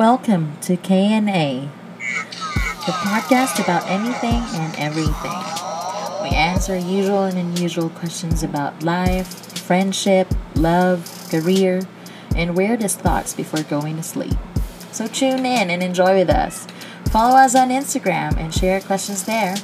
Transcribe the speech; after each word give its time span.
Welcome 0.00 0.56
to 0.62 0.78
K&A, 0.78 1.68
the 1.98 2.92
podcast 3.04 3.62
about 3.62 3.86
anything 3.86 4.42
and 4.58 4.74
everything. 4.76 5.42
We 6.22 6.34
answer 6.34 6.74
usual 6.74 7.24
and 7.24 7.36
unusual 7.36 7.90
questions 7.90 8.42
about 8.42 8.82
life, 8.82 9.58
friendship, 9.58 10.32
love, 10.54 11.28
career, 11.30 11.82
and 12.34 12.56
weirdest 12.56 13.00
thoughts 13.00 13.34
before 13.34 13.62
going 13.62 13.96
to 13.96 14.02
sleep. 14.02 14.38
So 14.90 15.06
tune 15.06 15.44
in 15.44 15.68
and 15.68 15.82
enjoy 15.82 16.16
with 16.16 16.30
us. 16.30 16.66
Follow 17.10 17.36
us 17.36 17.54
on 17.54 17.68
Instagram 17.68 18.38
and 18.38 18.54
share 18.54 18.80
questions 18.80 19.24
there. 19.24 19.54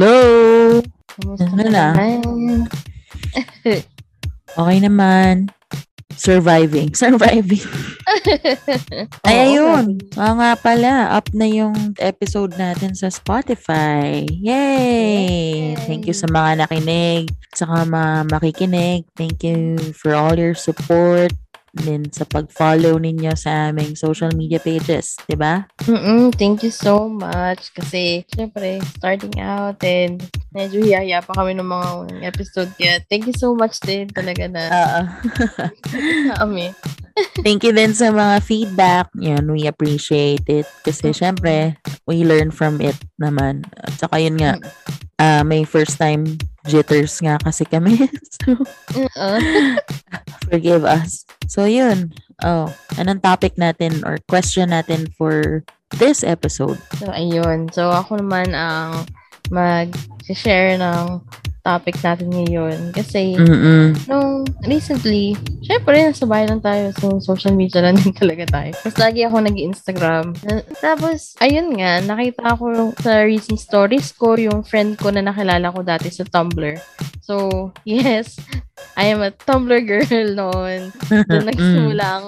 Hello! 0.00 0.80
Kumusta 1.12 1.44
Ano 1.44 1.68
na? 1.68 1.92
Okay 4.56 4.78
naman. 4.80 5.52
Surviving. 6.16 6.96
Surviving. 7.04 7.60
Ay, 9.28 9.60
Oo, 9.60 9.76
ayun. 9.76 10.00
Oo 10.16 10.34
nga 10.40 10.56
pala. 10.56 11.12
Up 11.12 11.28
na 11.36 11.44
yung 11.44 11.92
episode 12.00 12.56
natin 12.56 12.96
sa 12.96 13.12
Spotify. 13.12 14.24
Yay! 14.40 15.76
Yay! 15.76 15.84
Thank 15.84 16.08
you 16.08 16.16
sa 16.16 16.32
mga 16.32 16.64
nakinig. 16.64 17.28
Saka 17.52 17.84
mga 17.84 18.32
makikinig. 18.32 19.04
Thank 19.20 19.44
you 19.44 19.76
for 19.92 20.16
all 20.16 20.32
your 20.32 20.56
support. 20.56 21.36
Din 21.70 22.10
sa 22.10 22.26
pag-follow 22.26 22.98
ninyo 22.98 23.32
sa 23.38 23.70
aming 23.70 23.94
social 23.94 24.30
media 24.34 24.58
pages. 24.58 25.14
'di 25.26 25.36
ba? 25.38 25.66
Mm-mm, 25.86 26.34
thank 26.34 26.66
you 26.66 26.72
so 26.74 27.06
much. 27.06 27.70
Kasi, 27.74 28.26
syempre, 28.26 28.82
starting 28.98 29.38
out 29.38 29.78
and 29.86 30.22
medyo 30.50 30.82
hiyaya 30.82 31.22
pa 31.22 31.32
kami 31.38 31.54
ng 31.54 31.66
mga 31.66 31.88
unang 32.02 32.22
episode. 32.26 32.70
Kaya, 32.74 32.98
thank 33.06 33.30
you 33.30 33.36
so 33.36 33.54
much 33.54 33.78
din 33.86 34.10
talaga 34.10 34.50
na 34.50 34.62
Oo. 34.66 35.02
kami. 36.42 36.74
Thank 37.44 37.68
you 37.68 37.72
din 37.76 37.92
sa 37.92 38.08
mga 38.08 38.40
feedback. 38.40 39.12
Yan, 39.20 39.44
we 39.52 39.68
appreciate 39.68 40.44
it. 40.48 40.64
Kasi 40.80 41.12
syempre, 41.12 41.76
we 42.08 42.24
learn 42.24 42.48
from 42.48 42.80
it 42.80 42.96
naman. 43.20 43.66
At 43.76 43.92
saka 44.00 44.16
yun 44.20 44.40
nga, 44.40 44.56
ah, 45.20 45.44
may 45.44 45.68
first 45.68 46.00
time 46.00 46.24
jitters 46.64 47.20
nga 47.20 47.36
kasi 47.36 47.68
kami. 47.68 48.08
so, 48.40 48.56
forgive 50.48 50.88
us. 50.88 51.28
So 51.46 51.68
yun. 51.68 52.16
Oh, 52.40 52.72
anong 52.96 53.20
topic 53.20 53.60
natin 53.60 54.00
or 54.08 54.16
question 54.24 54.72
natin 54.72 55.12
for 55.12 55.60
this 56.00 56.24
episode? 56.24 56.80
So, 56.96 57.12
ayun. 57.12 57.68
So, 57.68 57.92
ako 57.92 58.24
naman 58.24 58.56
ang 58.56 59.04
mag-share 59.52 60.80
ng 60.80 61.20
topic 61.60 61.96
natin 62.00 62.28
ngayon. 62.28 62.92
Kasi, 62.92 63.36
Mm-mm. 63.36 63.92
nung 64.08 64.44
recently, 64.64 65.36
syempre, 65.60 66.00
nasa 66.00 66.24
bahay 66.24 66.48
lang 66.48 66.60
tayo. 66.60 66.90
So, 66.96 67.20
social 67.20 67.52
media 67.52 67.80
lang 67.80 67.96
din 67.96 68.16
talaga 68.20 68.44
tayo. 68.48 68.70
Tapos, 68.74 68.96
lagi 68.96 69.20
ako 69.22 69.36
nag-Instagram. 69.40 70.24
Na- 70.44 70.66
Tapos, 70.80 71.36
ayun 71.38 71.76
nga, 71.76 72.00
nakita 72.00 72.56
ko 72.56 72.92
sa 72.98 73.22
recent 73.22 73.60
stories 73.60 74.12
ko 74.12 74.34
yung 74.34 74.64
friend 74.64 74.96
ko 74.96 75.12
na 75.12 75.20
nakilala 75.20 75.68
ko 75.68 75.84
dati 75.84 76.08
sa 76.08 76.24
Tumblr. 76.24 76.80
So, 77.20 77.68
yes, 77.88 78.40
I 78.96 79.04
am 79.10 79.24
a 79.24 79.30
Tumblr 79.32 79.80
girl 79.86 80.28
noon. 80.36 80.92
Doon 81.08 81.46
nagsimula 81.50 82.04
ang 82.20 82.26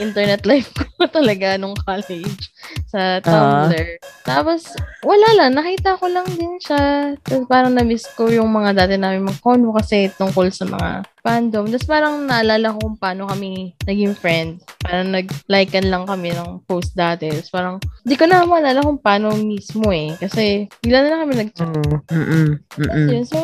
internet 0.00 0.48
life 0.48 0.72
ko 0.72 1.04
talaga 1.16 1.60
nung 1.60 1.76
college 1.84 2.48
sa 2.88 3.20
Tumblr. 3.20 3.98
Tapos, 4.22 4.70
wala 5.02 5.28
lang. 5.36 5.58
Nakita 5.58 5.98
ko 5.98 6.06
lang 6.08 6.28
din 6.38 6.56
siya. 6.62 7.12
Tapos 7.20 7.44
parang 7.50 7.74
na-miss 7.74 8.06
ko 8.14 8.30
yung 8.30 8.48
mga 8.48 8.84
dati 8.84 8.94
namin 8.96 9.26
mga 9.26 9.42
convo 9.42 9.74
kasi 9.74 10.08
tungkol 10.14 10.48
sa 10.54 10.64
mga 10.64 11.02
fandom. 11.22 11.66
Tapos 11.70 11.88
parang 11.90 12.14
naalala 12.26 12.74
ko 12.74 12.78
kung 12.86 12.98
paano 12.98 13.26
kami 13.28 13.74
naging 13.84 14.14
friend. 14.14 14.62
Parang 14.82 15.10
nag-likean 15.10 15.90
lang 15.90 16.04
kami 16.06 16.34
ng 16.34 16.62
post 16.66 16.94
dati. 16.94 17.30
Tapos 17.30 17.50
parang, 17.50 17.74
di 18.06 18.14
ko 18.14 18.24
na 18.30 18.46
maalala 18.46 18.82
kung 18.82 19.02
paano 19.02 19.34
mismo 19.34 19.90
eh. 19.90 20.14
Kasi, 20.18 20.70
bigla 20.82 21.02
na 21.02 21.10
lang 21.10 21.20
kami 21.26 21.34
nag-chat. 21.42 21.68
Mm, 21.68 21.98
mm-mm. 22.10 22.48
Mm-mm. 22.78 23.06
Yun. 23.10 23.24
So, 23.26 23.38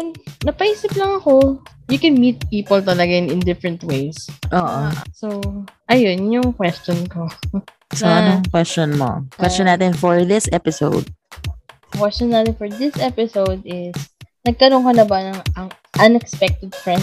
napaisip 0.46 0.94
lang 0.94 1.18
ako, 1.18 1.58
you 1.88 1.98
can 1.98 2.14
meet 2.14 2.36
people 2.48 2.80
talaga 2.80 3.08
in, 3.10 3.32
in 3.32 3.40
different 3.40 3.80
ways. 3.84 4.16
Oo. 4.52 4.92
So, 5.12 5.40
ayun, 5.88 6.28
yung 6.28 6.52
question 6.52 7.08
ko. 7.08 7.26
So, 7.96 8.04
na- 8.04 8.20
anong 8.36 8.52
question 8.52 8.94
mo? 8.94 9.24
Question 9.34 9.66
Ah. 9.66 9.74
natin 9.74 9.96
for 9.96 10.20
this 10.22 10.44
episode. 10.52 11.08
Question 11.96 12.36
natin 12.36 12.52
for 12.54 12.68
this 12.68 12.92
episode 13.00 13.64
is, 13.64 13.96
nagkaroon 14.44 14.84
ka 14.84 14.92
na 14.92 15.06
ba 15.08 15.18
ng 15.32 15.38
ang 15.56 15.68
unexpected 15.96 16.76
friend? 16.76 17.02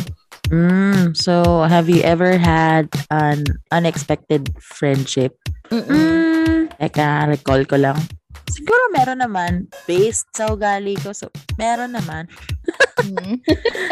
Mm, 0.53 1.17
so, 1.17 1.65
have 1.65 1.89
you 1.89 2.05
ever 2.05 2.37
had 2.37 2.85
an 3.09 3.49
unexpected 3.73 4.53
friendship? 4.61 5.33
Mm-mm. 5.73 5.89
Mm, 5.89 6.69
teka, 6.77 7.25
recall 7.25 7.65
ko 7.65 7.81
lang. 7.81 7.97
Siguro 8.45 8.93
meron 8.93 9.25
naman. 9.25 9.65
Based 9.89 10.29
sa 10.37 10.53
ugali 10.53 10.93
ko. 11.01 11.17
So, 11.17 11.33
meron 11.57 11.97
naman. 11.97 12.29
Mm. 13.05 13.37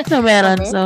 So, 0.09 0.21
meron. 0.25 0.59
Okay. 0.61 0.71
So, 0.71 0.81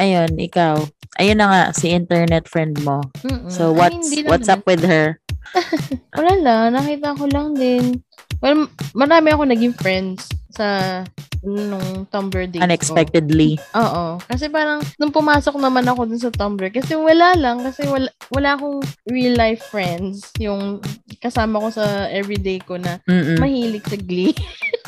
ayun, 0.00 0.34
ikaw. 0.38 0.82
Ayun 1.20 1.38
na 1.38 1.46
nga, 1.48 1.62
si 1.76 1.92
internet 1.92 2.48
friend 2.48 2.80
mo. 2.82 3.04
Mm-mm. 3.22 3.52
So, 3.52 3.70
I 3.70 3.70
mean, 3.70 3.78
what's 3.78 4.08
di 4.10 4.18
what's 4.24 4.48
up 4.48 4.64
with 4.64 4.82
her? 4.82 5.20
Wala 6.18 6.32
lang, 6.40 6.64
nakita 6.72 7.14
ko 7.14 7.28
lang 7.28 7.52
din. 7.52 8.00
Well, 8.40 8.66
marami 8.96 9.30
ako 9.30 9.42
naging 9.46 9.76
friends 9.76 10.26
sa 10.50 11.00
nung 11.42 12.06
Tumblr 12.06 12.46
days 12.46 12.62
ko. 12.62 12.66
Unexpectedly. 12.66 13.58
Oo. 13.74 14.22
Kasi 14.30 14.46
parang, 14.46 14.78
nung 14.96 15.10
pumasok 15.10 15.58
naman 15.58 15.82
ako 15.86 16.06
dun 16.06 16.22
sa 16.22 16.30
Tumblr, 16.30 16.70
kasi 16.70 16.94
wala 16.94 17.34
lang, 17.34 17.66
kasi 17.66 17.82
wala, 17.86 18.08
wala 18.30 18.54
akong 18.54 18.78
real 19.10 19.34
life 19.34 19.62
friends, 19.68 20.30
yung 20.38 20.78
kasama 21.18 21.58
ko 21.58 21.68
sa 21.74 22.06
everyday 22.08 22.62
ko 22.62 22.78
na 22.78 23.02
Mm-mm. 23.10 23.42
mahilig 23.42 23.84
sa 23.86 23.98
Glee. 23.98 24.34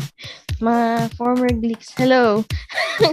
Mga 0.64 1.12
former 1.20 1.52
Gleeks, 1.52 1.92
hello! 2.00 2.40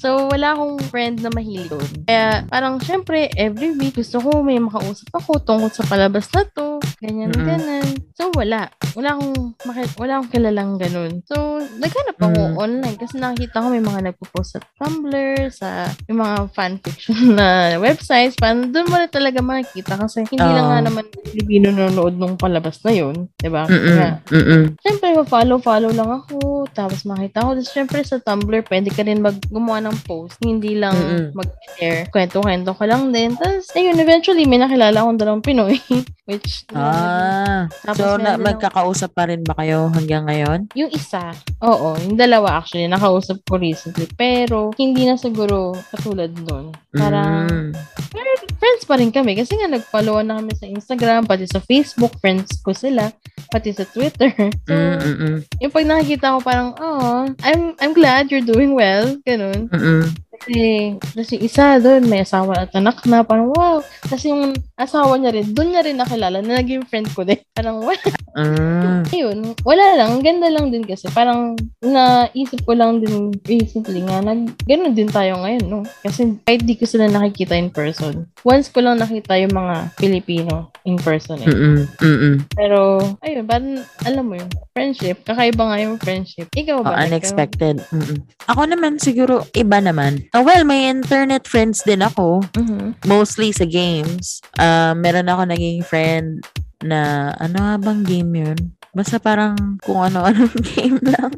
so, 0.00 0.32
wala 0.32 0.56
akong 0.56 0.80
friend 0.88 1.20
na 1.20 1.28
mahilig. 1.36 1.68
Kaya, 2.08 2.48
parang, 2.48 2.80
syempre, 2.80 3.28
every 3.36 3.76
week, 3.76 4.00
gusto 4.00 4.24
ko 4.24 4.40
may 4.40 4.56
makausap 4.56 5.12
ako 5.12 5.44
tungkol 5.44 5.68
sa 5.68 5.84
palabas 5.84 6.32
na 6.32 6.48
to, 6.48 6.73
ganyan, 6.98 7.30
Mm-mm. 7.30 7.46
ganyan. 7.46 7.86
So, 8.14 8.30
wala. 8.30 8.70
Wala 8.94 9.08
akong, 9.14 9.34
maki- 9.62 9.94
wala 9.96 10.12
akong 10.18 10.30
kilalang 10.30 10.76
ganun. 10.76 11.22
So, 11.26 11.58
naghanap 11.76 12.16
ako 12.16 12.40
Mm. 12.44 12.56
online 12.56 12.96
kasi 12.96 13.16
nakita 13.16 13.58
ko 13.58 13.66
may 13.68 13.80
mga 13.80 14.00
nagpo-post 14.06 14.54
sa 14.54 14.60
Tumblr, 14.76 15.50
sa 15.50 15.68
yung 16.06 16.20
mga 16.20 16.36
fanfiction 16.50 17.14
na 17.38 17.76
websites. 17.76 18.36
Parang 18.36 18.68
doon 18.68 18.86
mo 18.86 18.96
na 18.96 19.06
talaga 19.06 19.40
makikita 19.40 19.96
kasi 19.96 20.22
hindi 20.24 20.40
lang 20.40 20.66
Oo. 20.66 20.70
nga 20.70 20.80
naman 20.82 21.04
Pilipino 21.24 21.70
nanonood 21.70 22.14
nung 22.14 22.36
palabas 22.36 22.78
na 22.82 22.92
yun. 22.92 23.26
Diba? 23.34 23.66
Mm-mm. 23.66 23.88
Kaya, 23.90 24.08
Mm-mm. 24.30 24.62
Siyempre, 24.78 25.08
follow-follow 25.24 25.90
lang 25.90 26.10
ako. 26.10 26.63
Tapos 26.66 27.04
makita 27.04 27.42
ko. 27.42 27.52
Tapos 27.52 27.68
syempre 27.68 28.00
sa 28.00 28.16
Tumblr, 28.16 28.64
pwede 28.64 28.88
ka 28.88 29.02
rin 29.02 29.18
mag 29.18 29.36
gumawa 29.46 29.82
ng 29.82 29.96
post. 30.02 30.38
Hindi 30.38 30.74
lang 30.74 30.94
Mm-mm. 30.94 31.32
mag-share. 31.32 32.08
Kwento-kwento 32.08 32.72
ka 32.72 32.84
lang 32.84 33.10
din. 33.10 33.34
Tapos, 33.34 33.68
ayun, 33.72 33.96
eventually, 33.96 34.44
may 34.44 34.56
nakilala 34.56 35.00
akong 35.00 35.16
dalawang 35.16 35.42
Pinoy. 35.42 35.76
Which, 36.26 36.64
Ah. 36.72 37.68
Tapos 37.82 38.00
So, 38.00 38.16
na, 38.16 38.36
magkakausap 38.36 39.12
pa 39.12 39.26
rin 39.26 39.42
ba 39.42 39.52
kayo 39.54 39.90
hanggang 39.90 40.24
ngayon? 40.24 40.68
yung 40.72 40.88
isa, 40.88 41.32
oo, 41.60 41.96
yung 41.98 42.16
dalawa 42.16 42.58
actually, 42.58 42.86
nakausap 42.86 43.44
ko 43.44 43.56
recently. 43.56 44.08
Pero, 44.10 44.72
hindi 44.74 45.04
na 45.04 45.16
siguro 45.16 45.72
katulad 45.90 46.32
nun. 46.34 46.72
Parang, 46.90 47.44
Mm. 47.44 47.70
pero 48.08 48.28
friends 48.54 48.84
pa 48.84 48.96
rin 48.96 49.10
kami. 49.10 49.34
Kasi 49.34 49.54
nga, 49.54 49.68
nag-followan 49.68 50.24
na 50.24 50.38
kami 50.38 50.52
sa 50.54 50.64
Instagram, 50.64 51.24
pati 51.24 51.44
sa 51.44 51.60
Facebook, 51.60 52.16
friends 52.18 52.56
ko 52.58 52.72
sila, 52.72 53.12
pati 53.50 53.70
sa 53.70 53.84
Twitter. 53.84 54.32
So, 54.64 54.72
Mm, 54.74 54.96
mm-mm. 54.98 55.34
yung 55.60 55.72
pag 55.72 55.84
nakikita 55.86 56.32
ko 56.32 56.38
parang, 56.54 56.70
oh, 56.78 57.26
I'm, 57.42 57.74
I'm 57.82 57.92
glad 57.92 58.30
you're 58.30 58.46
doing 58.46 58.78
well. 58.78 59.18
Ganun. 59.26 59.66
Mm-mm. 59.74 60.06
Kasi, 60.30 60.58
kasi 61.02 61.34
isa 61.42 61.82
doon, 61.82 62.06
may 62.06 62.22
asawa 62.22 62.62
at 62.68 62.70
anak 62.78 63.02
na, 63.10 63.26
parang 63.26 63.50
wow. 63.50 63.82
Kasi 64.06 64.30
yung 64.30 64.54
asawa 64.74 65.14
niya 65.16 65.30
rin, 65.30 65.46
doon 65.54 65.68
niya 65.70 65.82
rin 65.86 65.94
nakilala 65.96 66.42
na 66.42 66.58
naging 66.58 66.82
friend 66.84 67.06
ko 67.14 67.22
din. 67.22 67.38
Parang, 67.54 67.78
wala. 67.78 68.10
Mm. 68.34 69.02
Ayun, 69.14 69.38
wala 69.62 69.86
lang. 69.94 70.08
Ang 70.18 70.24
ganda 70.26 70.50
lang 70.50 70.74
din 70.74 70.82
kasi. 70.82 71.06
Parang, 71.14 71.54
naisip 71.78 72.66
ko 72.66 72.74
lang 72.74 72.98
din 72.98 73.30
recently 73.46 74.02
nga, 74.02 74.18
nag, 74.18 74.50
ganun 74.66 74.90
din 74.92 75.06
tayo 75.06 75.38
ngayon, 75.38 75.64
no? 75.70 75.80
Kasi 76.02 76.34
kahit 76.42 76.66
di 76.66 76.74
ko 76.74 76.84
sila 76.84 77.06
nakikita 77.06 77.54
in 77.54 77.70
person. 77.70 78.26
Once 78.42 78.66
ko 78.66 78.82
lang 78.82 78.98
nakita 78.98 79.38
yung 79.38 79.54
mga 79.54 79.94
Filipino 79.94 80.74
in 80.82 80.98
person 80.98 81.38
eh. 81.38 81.46
Mm-mm. 81.46 81.78
Mm-mm. 82.02 82.34
Pero, 82.52 82.98
ayun, 83.22 83.46
parang, 83.46 83.78
alam 84.02 84.24
mo 84.26 84.34
yun, 84.34 84.50
friendship, 84.74 85.22
kakaiba 85.22 85.70
nga 85.70 85.78
yung 85.78 85.96
friendship. 86.02 86.50
Ikaw 86.50 86.82
Oh, 86.82 86.84
ba? 86.84 86.98
Ikaw? 86.98 87.06
unexpected. 87.06 87.78
Mm-mm. 87.94 88.18
Ako 88.50 88.66
naman 88.66 88.98
siguro 88.98 89.46
iba 89.54 89.78
naman. 89.78 90.26
Oh, 90.34 90.42
well, 90.42 90.66
may 90.66 90.90
internet 90.90 91.46
friends 91.46 91.86
din 91.86 92.02
ako. 92.02 92.42
Mhm. 92.58 92.98
Mostly 93.06 93.54
sa 93.54 93.64
games. 93.64 94.42
Uh, 94.64 94.96
meron 94.96 95.28
ako 95.28 95.44
naging 95.44 95.84
friend 95.84 96.40
na 96.80 97.32
ano 97.36 97.56
nga 97.60 97.76
bang 97.76 98.00
game 98.00 98.32
yun? 98.48 98.58
Basta 98.94 99.18
parang 99.18 99.76
kung 99.82 99.98
ano-ano 99.98 100.46
game 100.72 101.02
lang. 101.02 101.34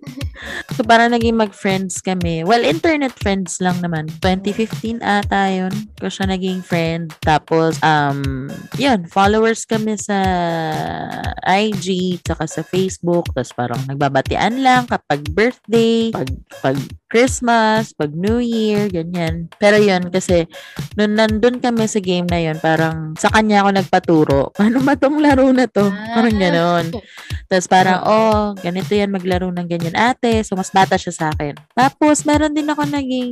so 0.76 0.85
parang 0.85 1.11
naging 1.11 1.41
mag-friends 1.41 2.05
kami. 2.05 2.44
Well, 2.44 2.62
internet 2.62 3.17
friends 3.17 3.58
lang 3.64 3.81
naman. 3.81 4.12
2015 4.20 5.00
ata 5.00 5.49
yun. 5.49 5.73
Ko 5.97 6.12
siya 6.12 6.29
naging 6.29 6.61
friend. 6.61 7.17
Tapos, 7.25 7.81
um, 7.81 8.47
yun, 8.76 9.08
followers 9.08 9.64
kami 9.64 9.97
sa 9.97 10.20
IG, 11.49 12.20
tsaka 12.20 12.44
sa 12.44 12.61
Facebook. 12.61 13.32
Tapos 13.32 13.56
parang 13.56 13.81
nagbabatian 13.88 14.61
lang 14.61 14.85
kapag 14.85 15.25
birthday, 15.32 16.12
pag, 16.12 16.29
pag 16.61 16.76
Christmas, 17.09 17.97
pag 17.97 18.12
New 18.12 18.43
Year, 18.43 18.93
ganyan. 18.93 19.49
Pero 19.56 19.81
yun, 19.81 20.12
kasi 20.12 20.44
nung 20.99 21.17
nandun 21.17 21.62
kami 21.62 21.88
sa 21.88 22.02
game 22.05 22.29
na 22.29 22.43
yun, 22.43 22.59
parang 22.61 23.17
sa 23.17 23.32
kanya 23.32 23.64
ako 23.64 23.69
nagpaturo. 23.73 24.41
Paano 24.52 24.82
ba 24.87 24.99
tong 24.99 25.23
laro 25.23 25.49
na 25.55 25.64
to? 25.64 25.88
Parang 25.88 26.37
ganon. 26.37 26.93
Tapos 27.47 27.71
parang, 27.71 28.03
oh, 28.03 28.59
ganito 28.59 28.91
yan 28.91 29.15
maglaro 29.15 29.51
ng 29.55 29.67
ganyan 29.71 29.95
ate. 29.95 30.43
So, 30.43 30.59
mas 30.59 30.75
bata 30.75 30.99
siya 30.99 31.15
sa 31.15 31.27
akin. 31.31 31.55
Tapos, 31.79 32.27
meron 32.27 32.55
din 32.55 32.67
ako 32.67 32.83
naging 32.91 33.31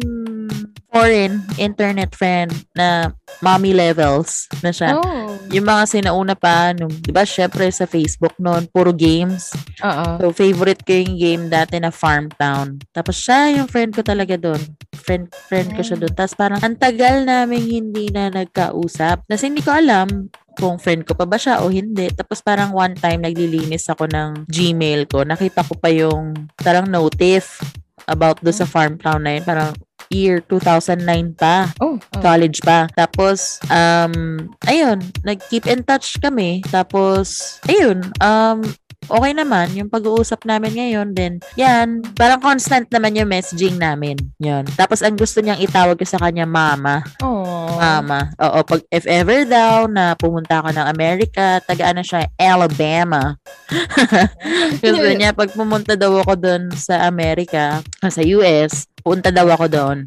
foreign 0.94 1.42
internet 1.58 2.14
friend 2.14 2.54
na 2.78 3.10
mommy 3.42 3.74
levels 3.74 4.46
na 4.62 4.70
siya. 4.70 4.94
Oh. 4.94 5.34
Yung 5.50 5.66
mga 5.66 5.90
sinauna 5.90 6.38
pa, 6.38 6.70
nung, 6.70 6.94
di 7.02 7.10
ba, 7.10 7.26
syempre 7.26 7.66
sa 7.74 7.82
Facebook 7.82 8.38
noon, 8.38 8.70
puro 8.70 8.94
games. 8.94 9.50
Oo. 9.82 10.22
So, 10.22 10.30
favorite 10.30 10.86
ko 10.86 10.94
yung 10.94 11.18
game 11.18 11.44
dati 11.50 11.82
na 11.82 11.90
Farm 11.90 12.30
Town. 12.38 12.78
Tapos 12.94 13.18
siya 13.18 13.58
yung 13.58 13.66
friend 13.66 13.98
ko 13.98 14.06
talaga 14.06 14.38
doon. 14.38 14.62
Friend, 14.94 15.26
friend 15.50 15.74
ko 15.74 15.82
siya 15.82 15.98
doon. 15.98 16.14
Tapos 16.14 16.38
parang, 16.38 16.62
ang 16.62 16.78
tagal 16.78 17.26
namin 17.26 17.66
hindi 17.66 18.14
na 18.14 18.30
nagkausap. 18.30 19.26
Kasi 19.26 19.50
hindi 19.50 19.66
ko 19.66 19.74
alam 19.74 20.30
kung 20.54 20.78
friend 20.78 21.02
ko 21.02 21.18
pa 21.18 21.26
ba 21.26 21.34
siya 21.34 21.66
o 21.66 21.74
hindi. 21.74 22.06
Tapos 22.14 22.38
parang 22.38 22.70
one 22.70 22.94
time, 22.94 23.26
naglilinis 23.26 23.90
ako 23.90 24.06
ng 24.06 24.46
Gmail 24.46 25.10
ko. 25.10 25.26
Nakita 25.26 25.66
ko 25.66 25.74
pa 25.74 25.90
yung 25.90 26.38
parang 26.54 26.86
notif 26.86 27.58
about 28.06 28.38
do 28.46 28.54
sa 28.54 28.62
Farm 28.62 28.94
Town 28.94 29.26
na 29.26 29.34
yun. 29.34 29.42
Parang 29.42 29.74
year 30.12 30.40
2009 30.46 31.36
pa 31.36 31.70
Oh. 31.80 31.96
oh. 31.98 32.20
college 32.20 32.60
pa. 32.62 32.86
Tapos, 32.94 33.60
um, 33.68 34.48
ayun, 34.66 35.00
nag-keep 35.22 35.66
in 35.66 35.82
touch 35.84 36.18
kami. 36.20 36.60
Tapos, 36.68 37.58
ayun, 37.68 38.04
um, 38.20 38.64
okay 39.08 39.32
naman 39.36 39.72
yung 39.76 39.92
pag-uusap 39.92 40.44
namin 40.48 40.76
ngayon. 40.76 41.12
Then, 41.12 41.40
yan, 41.58 42.04
parang 42.16 42.40
constant 42.40 42.88
naman 42.88 43.16
yung 43.16 43.28
messaging 43.28 43.76
namin. 43.76 44.16
Yun. 44.40 44.64
Tapos, 44.76 45.04
ang 45.04 45.16
gusto 45.16 45.40
niyang 45.40 45.60
itawag 45.60 46.00
ko 46.00 46.06
sa 46.08 46.20
kanya, 46.20 46.48
mama. 46.48 47.04
Oh. 47.20 47.76
Mama. 47.76 48.32
Oo, 48.40 48.64
pag, 48.64 48.80
if 48.88 49.04
ever 49.04 49.44
daw 49.44 49.84
na 49.90 50.16
pumunta 50.16 50.60
ako 50.62 50.72
ng 50.72 50.86
Amerika, 50.88 51.60
tagaan 51.64 52.00
na 52.00 52.04
siya, 52.06 52.28
Alabama. 52.40 53.36
gusto 54.82 55.10
niya, 55.12 55.36
pag 55.36 55.50
pumunta 55.52 55.98
daw 55.98 56.24
ako 56.24 56.32
doon 56.38 56.62
sa 56.72 57.04
Amerika, 57.08 57.84
sa 58.00 58.22
US, 58.24 58.88
punta 59.04 59.28
daw 59.28 59.44
ako 59.52 59.66
doon. 59.68 59.98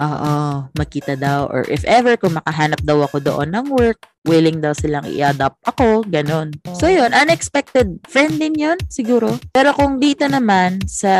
Oo, 0.00 0.34
makita 0.72 1.14
daw. 1.14 1.46
Or 1.52 1.68
if 1.68 1.84
ever, 1.84 2.16
kung 2.16 2.40
makahanap 2.40 2.80
daw 2.80 3.04
ako 3.04 3.20
doon 3.20 3.48
ng 3.52 3.66
work, 3.70 4.00
willing 4.26 4.60
daw 4.60 4.74
silang 4.74 5.06
i-adopt 5.08 5.58
ako, 5.64 6.04
ganun. 6.06 6.52
So 6.76 6.90
yun, 6.90 7.14
unexpected 7.14 8.02
friend 8.06 8.38
din 8.38 8.54
yun, 8.58 8.78
siguro. 8.90 9.38
Pero 9.54 9.72
kung 9.72 10.02
dito 10.02 10.26
naman, 10.28 10.82
sa 10.86 11.14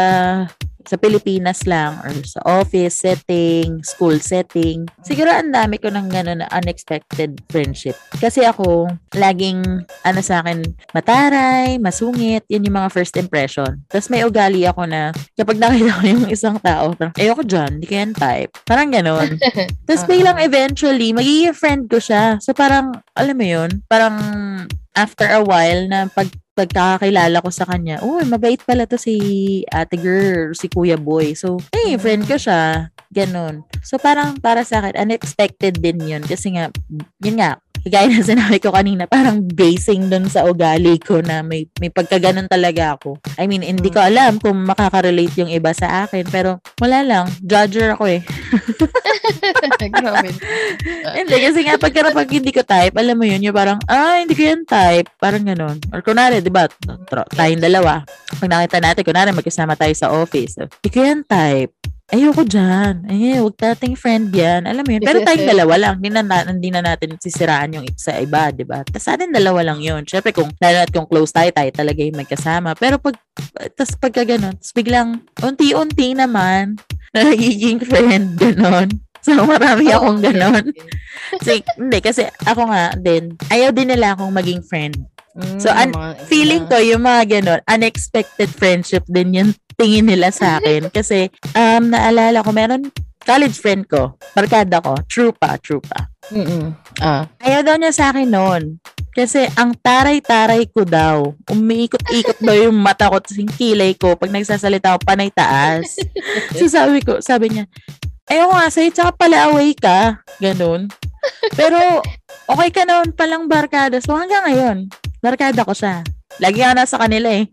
sa 0.87 0.97
Pilipinas 0.97 1.67
lang 1.67 1.99
or 2.07 2.15
sa 2.23 2.41
office 2.47 3.03
setting, 3.03 3.83
school 3.83 4.23
setting, 4.23 4.87
siguro 5.03 5.35
ang 5.35 5.51
dami 5.51 5.83
ko 5.83 5.91
ng 5.91 6.07
gano'n 6.07 6.47
na 6.47 6.49
unexpected 6.55 7.43
friendship. 7.51 7.99
Kasi 8.23 8.47
ako, 8.47 8.87
laging, 9.19 9.83
ano 10.07 10.21
sa 10.23 10.41
akin, 10.41 10.63
mataray, 10.95 11.83
masungit, 11.83 12.47
yun 12.47 12.65
yung 12.65 12.79
mga 12.79 12.95
first 12.95 13.19
impression. 13.19 13.83
Tapos 13.91 14.09
may 14.09 14.23
ugali 14.23 14.63
ako 14.65 14.87
na, 14.87 15.11
kapag 15.35 15.59
nakita 15.59 15.99
ko 15.99 16.03
yung 16.07 16.27
isang 16.31 16.57
tao, 16.63 16.95
parang, 16.95 17.15
ayoko 17.19 17.43
dyan, 17.43 17.83
di 17.83 17.87
ko 17.91 17.95
yan 17.99 18.15
type. 18.15 18.55
Parang 18.65 18.89
gano'n. 18.95 19.37
Tapos 19.91 20.03
biglang 20.07 20.39
eventually, 20.39 21.11
magiging 21.11 21.53
friend 21.53 21.91
ko 21.91 21.99
siya. 21.99 22.39
So 22.39 22.55
parang, 22.55 22.96
alam 23.17 23.37
mo 23.37 23.47
yun, 23.47 23.71
parang 23.91 24.17
after 24.97 25.29
a 25.29 25.43
while 25.45 25.85
na 25.89 26.09
pag 26.09 26.31
pagkakakilala 26.57 27.45
ko 27.45 27.53
sa 27.53 27.69
kanya, 27.69 28.01
uy, 28.01 28.25
mabait 28.25 28.57
pala 28.65 28.89
to 28.89 28.97
si 28.97 29.61
ate 29.69 30.01
girl, 30.01 30.57
si 30.57 30.73
kuya 30.73 30.97
boy. 30.97 31.37
So, 31.37 31.61
hey, 31.77 32.01
friend 32.01 32.25
ko 32.25 32.41
siya. 32.41 32.89
Ganon. 33.13 33.63
So, 33.85 34.01
parang 34.01 34.41
para 34.41 34.65
sa 34.65 34.81
akin, 34.81 34.97
unexpected 34.97 35.79
din 35.85 36.01
yun. 36.01 36.25
Kasi 36.25 36.57
nga, 36.57 36.73
yun 37.21 37.37
nga, 37.37 37.61
kagaya 37.87 38.11
na 38.11 38.19
sinabi 38.19 38.59
ko 38.59 38.75
kanina, 38.75 39.07
parang 39.07 39.47
basing 39.47 40.11
dun 40.11 40.27
sa 40.27 40.43
ugali 40.43 40.99
ko 40.99 41.23
na 41.23 41.47
may, 41.47 41.71
may 41.79 41.87
pagkaganon 41.87 42.51
talaga 42.51 42.99
ako. 42.99 43.23
I 43.39 43.47
mean, 43.47 43.63
hindi 43.63 43.95
ko 43.95 44.03
alam 44.03 44.43
kung 44.43 44.67
makaka-relate 44.67 45.39
yung 45.39 45.55
iba 45.55 45.71
sa 45.71 46.03
akin, 46.03 46.27
pero 46.27 46.59
wala 46.83 47.07
lang. 47.07 47.31
Judger 47.47 47.95
ako 47.95 48.11
eh. 48.11 48.27
Hindi, 51.15 51.37
kasi 51.39 51.61
nga 51.63 51.79
pagka 51.79 52.11
pag 52.11 52.31
hindi 52.31 52.51
ko 52.51 52.63
type, 52.67 52.95
alam 52.99 53.17
mo 53.19 53.25
yun, 53.27 53.43
yung 53.43 53.55
parang, 53.55 53.79
ah, 53.87 54.19
hindi 54.19 54.35
ko 54.35 54.43
yan 54.43 54.67
type. 54.67 55.07
Parang 55.23 55.47
ganun. 55.47 55.79
Or 55.95 56.03
kunwari, 56.03 56.43
di 56.43 56.51
ba, 56.51 56.67
tayong 57.39 57.63
dalawa. 57.63 58.03
Pag 58.39 58.51
nakita 58.51 58.83
natin, 58.83 59.03
kunwari, 59.07 59.31
magkasama 59.31 59.79
tayo 59.79 59.95
sa 59.95 60.11
office. 60.11 60.59
Hindi 60.59 60.91
ko 60.91 60.99
yan 61.03 61.23
type. 61.23 61.71
Ayoko 62.07 62.47
dyan. 62.47 63.03
Ay, 63.11 63.43
huwag 63.43 63.59
nating 63.59 63.99
friend 63.99 64.31
yan. 64.31 64.63
Alam 64.63 64.87
mo 64.87 64.95
yun. 64.95 65.03
Pero 65.03 65.27
tayong 65.27 65.51
dalawa 65.51 65.75
lang. 65.75 65.95
Hindi 65.99 66.11
na, 66.15 66.23
na, 66.23 66.39
hindi 66.47 66.71
na 66.71 66.79
natin 66.79 67.19
sisiraan 67.19 67.75
yung 67.75 67.87
sa 67.99 68.15
iba, 68.23 68.55
di 68.55 68.63
ba? 68.63 68.87
Tapos 68.87 69.03
sa 69.03 69.19
atin 69.19 69.35
dalawa 69.35 69.67
lang 69.67 69.83
yun. 69.83 70.07
Siyempre, 70.07 70.31
kung, 70.31 70.47
lalo 70.63 70.87
at 70.87 70.95
kung 70.95 71.11
close 71.11 71.35
tayo, 71.35 71.51
tayo 71.51 71.67
talaga 71.75 71.99
yung 72.07 72.15
magkasama. 72.15 72.79
Pero 72.79 73.03
pag, 73.03 73.19
tapos 73.75 73.99
pagka 73.99 74.23
ganun, 74.23 74.55
tapos 74.55 74.71
biglang, 74.71 75.19
unti-unti 75.43 76.15
naman, 76.15 76.79
nagiging 77.17 77.83
friend, 77.83 78.39
ganon. 78.39 78.87
So, 79.27 79.43
marami 79.43 79.91
akong 79.91 80.23
ganon. 80.23 80.71
Kasi, 81.43 81.59
hindi, 81.75 81.99
kasi 81.99 82.31
ako 82.47 82.71
nga 82.71 82.95
din, 82.95 83.35
ayaw 83.51 83.75
din 83.75 83.91
nila 83.91 84.15
akong 84.15 84.31
maging 84.31 84.63
friend. 84.63 84.95
Mm, 85.37 85.61
So, 85.61 85.69
an- 85.69 85.93
mga- 85.93 86.17
Feeling 86.27 86.65
ko, 86.67 86.81
yung 86.81 87.05
mga 87.05 87.23
ganon, 87.29 87.61
unexpected 87.69 88.49
friendship 88.49 89.05
din 89.07 89.37
yung 89.37 89.51
tingin 89.77 90.09
nila 90.09 90.33
sa 90.33 90.57
akin. 90.57 90.89
Kasi, 90.97 91.29
um, 91.53 91.93
naalala 91.93 92.41
ko, 92.41 92.51
meron 92.51 92.89
college 93.27 93.59
friend 93.59 93.85
ko, 93.91 94.17
barkada 94.33 94.81
ko, 94.81 94.97
true 95.11 95.35
pa, 95.35 95.59
true 95.61 95.83
pa. 95.83 96.09
Mm-mm. 96.31 96.73
Ah. 97.03 97.27
Ayaw 97.43 97.61
daw 97.67 97.75
niya 97.77 97.93
sa 97.93 98.15
akin 98.15 98.31
noon. 98.31 98.79
Kasi 99.11 99.49
ang 99.57 99.73
taray-taray 99.75 100.69
ko 100.71 100.85
daw, 100.85 101.33
umiikot-ikot 101.49 102.39
daw 102.39 102.53
yung 102.53 102.77
mata 102.77 103.09
ko, 103.09 103.17
yung 103.35 103.49
kilay 103.57 103.97
ko, 103.97 104.13
pag 104.15 104.29
nagsasalita 104.29 104.95
ako, 104.95 104.99
panay 105.03 105.33
taas. 105.33 105.97
so 106.57 106.69
sabi 106.69 107.01
ko, 107.01 107.19
sabi 107.19 107.49
niya, 107.51 107.65
ayaw 108.29 108.53
nga 108.53 108.69
sa'yo, 108.69 108.93
tsaka 108.93 109.11
pala 109.17 109.49
away 109.51 109.73
ka. 109.73 110.21
Ganun. 110.39 110.87
Pero, 111.57 112.05
okay 112.47 112.71
ka 112.71 112.83
noon 112.87 113.11
palang 113.17 113.51
barkada. 113.51 113.99
So 113.99 114.15
hanggang 114.15 114.47
ngayon, 114.47 114.77
barkada 115.27 115.67
ko 115.67 115.75
siya. 115.75 116.07
Lagi 116.39 116.63
ako 116.63 116.75
nasa 116.79 116.97
kanila 117.03 117.29
eh. 117.35 117.51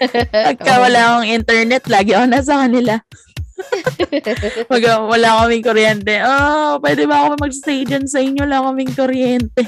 Pagka 0.56 0.80
wala 0.80 1.00
akong 1.12 1.28
internet, 1.28 1.82
lagi 1.92 2.16
ako 2.16 2.24
nasa 2.32 2.54
kanila. 2.64 2.94
Pag 4.72 4.82
wala 5.04 5.28
kaming 5.44 5.64
kuryente, 5.64 6.14
oh, 6.24 6.80
pwede 6.80 7.04
ba 7.04 7.28
ako 7.28 7.44
mag-stay 7.44 7.84
dyan 7.84 8.08
sa 8.08 8.24
inyo? 8.24 8.48
Wala 8.48 8.64
kaming 8.72 8.92
kuryente. 8.96 9.62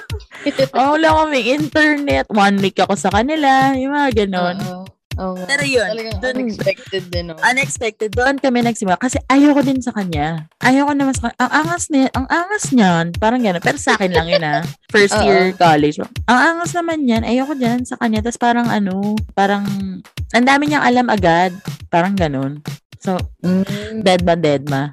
oh, 0.76 0.98
wala 0.98 1.08
kaming 1.22 1.46
internet. 1.62 2.26
One 2.34 2.58
week 2.58 2.82
ako 2.82 2.98
sa 2.98 3.14
kanila. 3.14 3.78
Yung 3.78 3.94
mga 3.94 4.26
ganon. 4.26 4.58
Oo. 4.58 4.99
Oo 5.20 5.36
nga. 5.36 5.44
Pero 5.46 5.62
yun, 5.62 5.84
Talagang 5.86 6.16
dun- 6.18 6.36
unexpected 6.40 7.02
din, 7.06 7.24
no? 7.28 7.36
Unexpected. 7.38 8.10
Doon 8.10 8.40
kami 8.40 8.64
nagsimula. 8.64 8.96
Kasi 8.96 9.20
ayoko 9.28 9.60
din 9.60 9.78
sa 9.78 9.92
kanya. 9.92 10.48
Ayoko 10.58 10.96
naman 10.96 11.12
sa 11.12 11.28
kanya. 11.28 11.38
Ang 11.38 11.52
angas 11.54 11.84
niya, 11.86 12.06
ang 12.10 12.26
angas 12.26 12.64
niyan. 12.70 13.04
Parang 13.14 13.38
gano'n. 13.38 13.60
Pero 13.60 13.76
sa 13.76 13.94
akin 13.94 14.10
lang 14.10 14.26
yun 14.26 14.40
ah. 14.42 14.64
First 14.88 15.14
Oo. 15.14 15.24
year 15.24 15.52
college. 15.54 16.00
Ang 16.24 16.38
angas 16.40 16.72
naman 16.72 17.04
yan. 17.04 17.22
Ayoko 17.22 17.52
dyan 17.52 17.84
sa 17.84 17.94
kanya. 17.94 18.24
Tapos 18.24 18.40
parang 18.40 18.66
ano, 18.66 19.12
parang, 19.30 19.68
ang 20.30 20.46
dami 20.46 20.66
niyang 20.66 20.82
alam 20.82 21.06
agad. 21.06 21.52
Parang 21.86 22.16
gano'n. 22.16 22.64
So, 22.96 23.16
Mm. 23.40 24.00
dead 24.00 24.20
ba 24.22 24.36
dead 24.36 24.68
ma. 24.68 24.88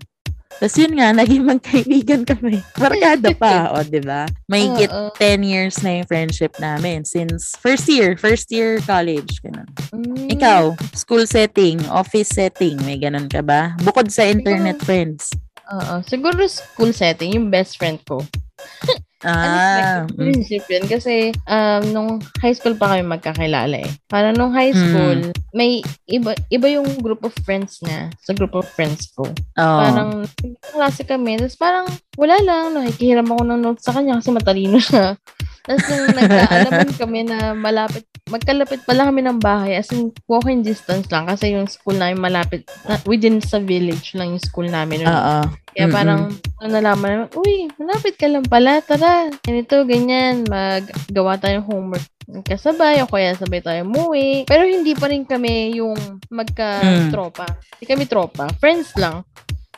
Tapos 0.57 0.73
yun 0.73 0.97
nga, 0.97 1.13
naging 1.13 1.45
magkaibigan 1.45 2.25
kami. 2.25 2.65
Barkada 2.73 3.29
pa, 3.37 3.69
o, 3.77 3.85
di 3.85 4.01
ba? 4.01 4.25
May 4.49 4.65
get 4.73 4.89
Oo. 4.89 5.13
10 5.21 5.45
years 5.45 5.77
na 5.85 6.01
yung 6.01 6.07
friendship 6.09 6.57
namin 6.57 7.05
since 7.05 7.53
first 7.61 7.85
year, 7.85 8.17
first 8.17 8.49
year 8.49 8.81
college. 8.83 9.37
Ganun. 9.45 9.69
Mm. 9.93 10.33
Ikaw, 10.33 10.73
school 10.97 11.29
setting, 11.29 11.77
office 11.93 12.33
setting, 12.33 12.81
may 12.81 12.97
ganun 12.97 13.29
ka 13.29 13.45
ba? 13.45 13.77
Bukod 13.85 14.09
sa 14.09 14.25
internet 14.25 14.81
friends. 14.81 15.29
Oo. 15.69 16.01
Siguro 16.09 16.41
school 16.49 16.89
setting, 16.89 17.37
yung 17.37 17.53
best 17.53 17.77
friend 17.77 18.01
ko. 18.03 18.21
Ah, 19.25 19.33
Unexpected 19.41 19.97
mm. 19.97 20.17
friendship 20.17 20.63
yun. 20.69 20.85
Kasi, 20.85 21.13
um, 21.49 21.81
nung 21.89 22.09
high 22.37 22.53
school 22.53 22.77
pa 22.77 22.93
kami 22.93 23.01
magkakilala 23.01 23.81
eh. 23.81 23.89
Para 24.05 24.29
nung 24.29 24.53
high 24.53 24.69
Mm. 24.69 24.81
school, 24.83 25.19
may 25.57 25.81
iba, 26.05 26.37
iba 26.53 26.67
yung 26.69 26.85
group 27.01 27.25
of 27.25 27.33
friends 27.41 27.81
niya 27.81 28.13
sa 28.21 28.37
group 28.37 28.53
of 28.53 28.69
friends 28.69 29.09
ko. 29.17 29.25
Oo. 29.25 29.79
Parang, 29.81 30.29
klase 30.61 31.01
kami. 31.01 31.41
Tapos 31.41 31.57
parang, 31.57 31.85
wala 32.13 32.37
lang. 32.45 32.77
Nakikihiram 32.77 33.25
ako 33.25 33.41
ng 33.41 33.61
notes 33.61 33.85
sa 33.85 33.93
kanya 33.97 34.21
kasi 34.21 34.29
matalino 34.29 34.77
siya. 34.77 35.17
Tapos 35.67 35.83
nung 35.89 36.13
nagkaalaman 36.13 36.89
kami 36.95 37.19
na 37.25 37.51
malapit, 37.57 38.05
magkalapit 38.27 38.83
pala 38.83 39.07
kami 39.07 39.23
ng 39.23 39.39
bahay. 39.39 39.79
As 39.79 39.91
in, 39.91 40.11
walking 40.27 40.63
distance 40.63 41.07
lang. 41.11 41.27
Kasi 41.27 41.55
yung 41.55 41.67
school 41.67 41.95
namin 41.95 42.19
malapit, 42.19 42.67
na, 42.87 42.99
within 43.07 43.39
sa 43.39 43.59
village 43.59 44.13
lang 44.15 44.35
yung 44.35 44.43
school 44.43 44.67
namin. 44.67 45.07
Oo. 45.07 45.47
Kaya 45.73 45.85
Mm-mm. 45.87 45.95
parang, 45.95 46.21
nung 46.63 46.73
nalaman 46.73 47.07
namin, 47.07 47.29
uy, 47.37 47.69
malapit 47.77 48.15
ka 48.17 48.27
lang 48.27 48.45
pala, 48.45 48.79
tara. 48.83 49.29
Ganito, 49.45 49.83
ganyan, 49.87 50.47
maggawa 50.47 51.39
tayong 51.39 51.67
homework 51.67 52.05
kasabay, 52.43 52.99
o 52.99 53.07
kaya 53.07 53.39
sabay 53.39 53.63
tayo 53.63 53.87
umuwi. 53.87 54.43
Pero 54.43 54.67
hindi 54.67 54.91
pa 54.91 55.07
rin 55.07 55.23
kami 55.23 55.79
yung 55.79 55.95
magka-tropa. 56.27 57.47
Hindi 57.79 57.85
kami 57.87 58.03
tropa. 58.03 58.51
Friends 58.59 58.91
lang. 58.99 59.23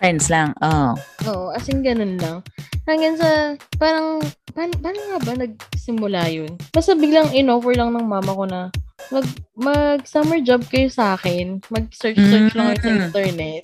Friends 0.01 0.33
lang. 0.33 0.57
Oo. 0.63 0.97
Oo, 1.29 1.45
as 1.53 1.69
in 1.69 1.85
ganun 1.85 2.17
lang. 2.17 2.41
Hanggang 2.89 3.15
sa, 3.21 3.29
parang, 3.77 4.17
paano, 4.49 4.73
paano 4.81 4.97
nga 5.13 5.19
ba 5.21 5.33
nagsimula 5.37 6.25
yun? 6.33 6.49
Basta 6.73 6.97
biglang 6.97 7.29
in-offer 7.37 7.77
lang 7.77 7.93
ng 7.93 8.01
mama 8.01 8.33
ko 8.33 8.49
na, 8.49 8.73
mag, 9.13 9.25
mag 9.53 10.01
summer 10.09 10.41
job 10.41 10.65
kayo 10.65 10.89
sa 10.89 11.13
akin. 11.13 11.61
Mag-search-search 11.69 12.57
lang 12.57 12.73
kayo 12.73 12.81
sa 12.81 12.89
Mm. 12.89 13.01
internet. 13.05 13.63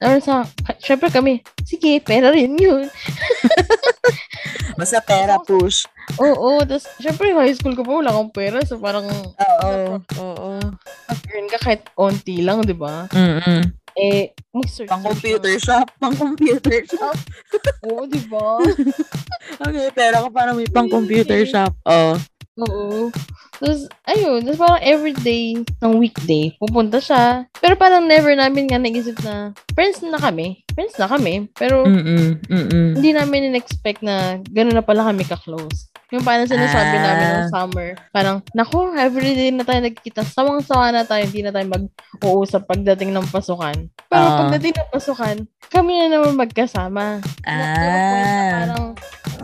Tapos 0.00 0.22
sa, 0.22 0.36
syempre 0.78 1.10
kami, 1.10 1.42
sige, 1.66 1.98
pera 1.98 2.30
rin 2.30 2.54
yun. 2.56 2.86
Basta 4.80 5.02
pera 5.02 5.36
push. 5.36 5.84
Oo, 6.16 6.62
tapos 6.64 6.88
syempre 6.96 7.34
high 7.34 7.52
school 7.52 7.76
ko 7.76 7.82
pa, 7.84 8.00
wala 8.00 8.14
akong 8.14 8.32
pera. 8.32 8.62
So 8.64 8.78
parang, 8.78 9.04
Oo. 9.10 9.98
Oo. 10.16 10.50
mag-earn 11.10 11.46
ka 11.50 11.58
kahit 11.58 11.82
onti 11.98 12.40
lang, 12.40 12.62
di 12.64 12.72
ba? 12.72 13.10
Mm-mm. 13.12 13.79
Eh, 13.98 14.30
mag-search. 14.54 14.90
Pang 14.90 15.02
computer 15.02 15.54
shop. 15.58 15.86
Pang 15.98 16.14
computer 16.14 16.78
shop. 16.86 17.16
Oo, 17.86 18.06
di 18.06 18.20
ba? 18.30 18.60
Okay, 19.60 19.90
pero 19.92 20.24
ka 20.24 20.30
parang 20.30 20.54
may 20.56 20.68
pang 20.70 20.86
computer 20.86 21.42
shop. 21.44 21.74
Oh. 21.84 22.14
Oo. 22.64 23.10
Tapos, 23.60 23.90
ayun. 24.08 24.40
Tapos 24.46 24.56
parang 24.56 24.80
everyday 24.80 25.58
ng 25.84 25.94
weekday, 26.00 26.56
pupunta 26.56 26.96
siya. 26.96 27.44
Pero 27.60 27.76
parang 27.76 28.08
never 28.08 28.32
namin 28.32 28.70
nga 28.70 28.80
naisip 28.80 29.20
na 29.20 29.52
friends 29.76 30.00
na 30.00 30.16
kami. 30.16 30.64
Friends 30.72 30.96
na 30.96 31.10
kami. 31.10 31.50
Pero 31.58 31.84
Mm-mm. 31.84 32.40
Mm-mm. 32.48 32.88
hindi 32.96 33.10
namin 33.12 33.52
in-expect 33.52 34.00
na 34.00 34.40
gano'n 34.48 34.80
na 34.80 34.84
pala 34.86 35.04
kami 35.12 35.28
ka-close. 35.28 35.89
Yung 36.10 36.26
parang 36.26 36.46
sinasabi 36.46 36.94
Ah. 36.98 37.02
namin 37.04 37.26
ng 37.30 37.48
summer, 37.48 37.88
parang, 38.10 38.42
naku, 38.50 38.94
everyday 38.98 39.50
na 39.50 39.62
tayo 39.62 39.78
nagkikita. 39.80 40.26
Sawang-sawa 40.26 40.90
na 40.90 41.06
tayo, 41.06 41.22
hindi 41.22 41.40
na 41.40 41.54
tayo 41.54 41.66
mag-uusap 41.66 42.66
pagdating 42.66 43.14
ng 43.14 43.30
pasukan. 43.30 43.78
Pero 44.10 44.24
Ah. 44.24 44.38
pagdating 44.44 44.74
ng 44.74 44.90
pasukan, 44.90 45.36
kami 45.70 45.92
na 45.96 46.06
naman 46.10 46.34
magkasama. 46.34 47.22
Point 47.22 47.46
na 47.46 47.78
Ah. 47.78 48.50
Parang, 48.50 48.84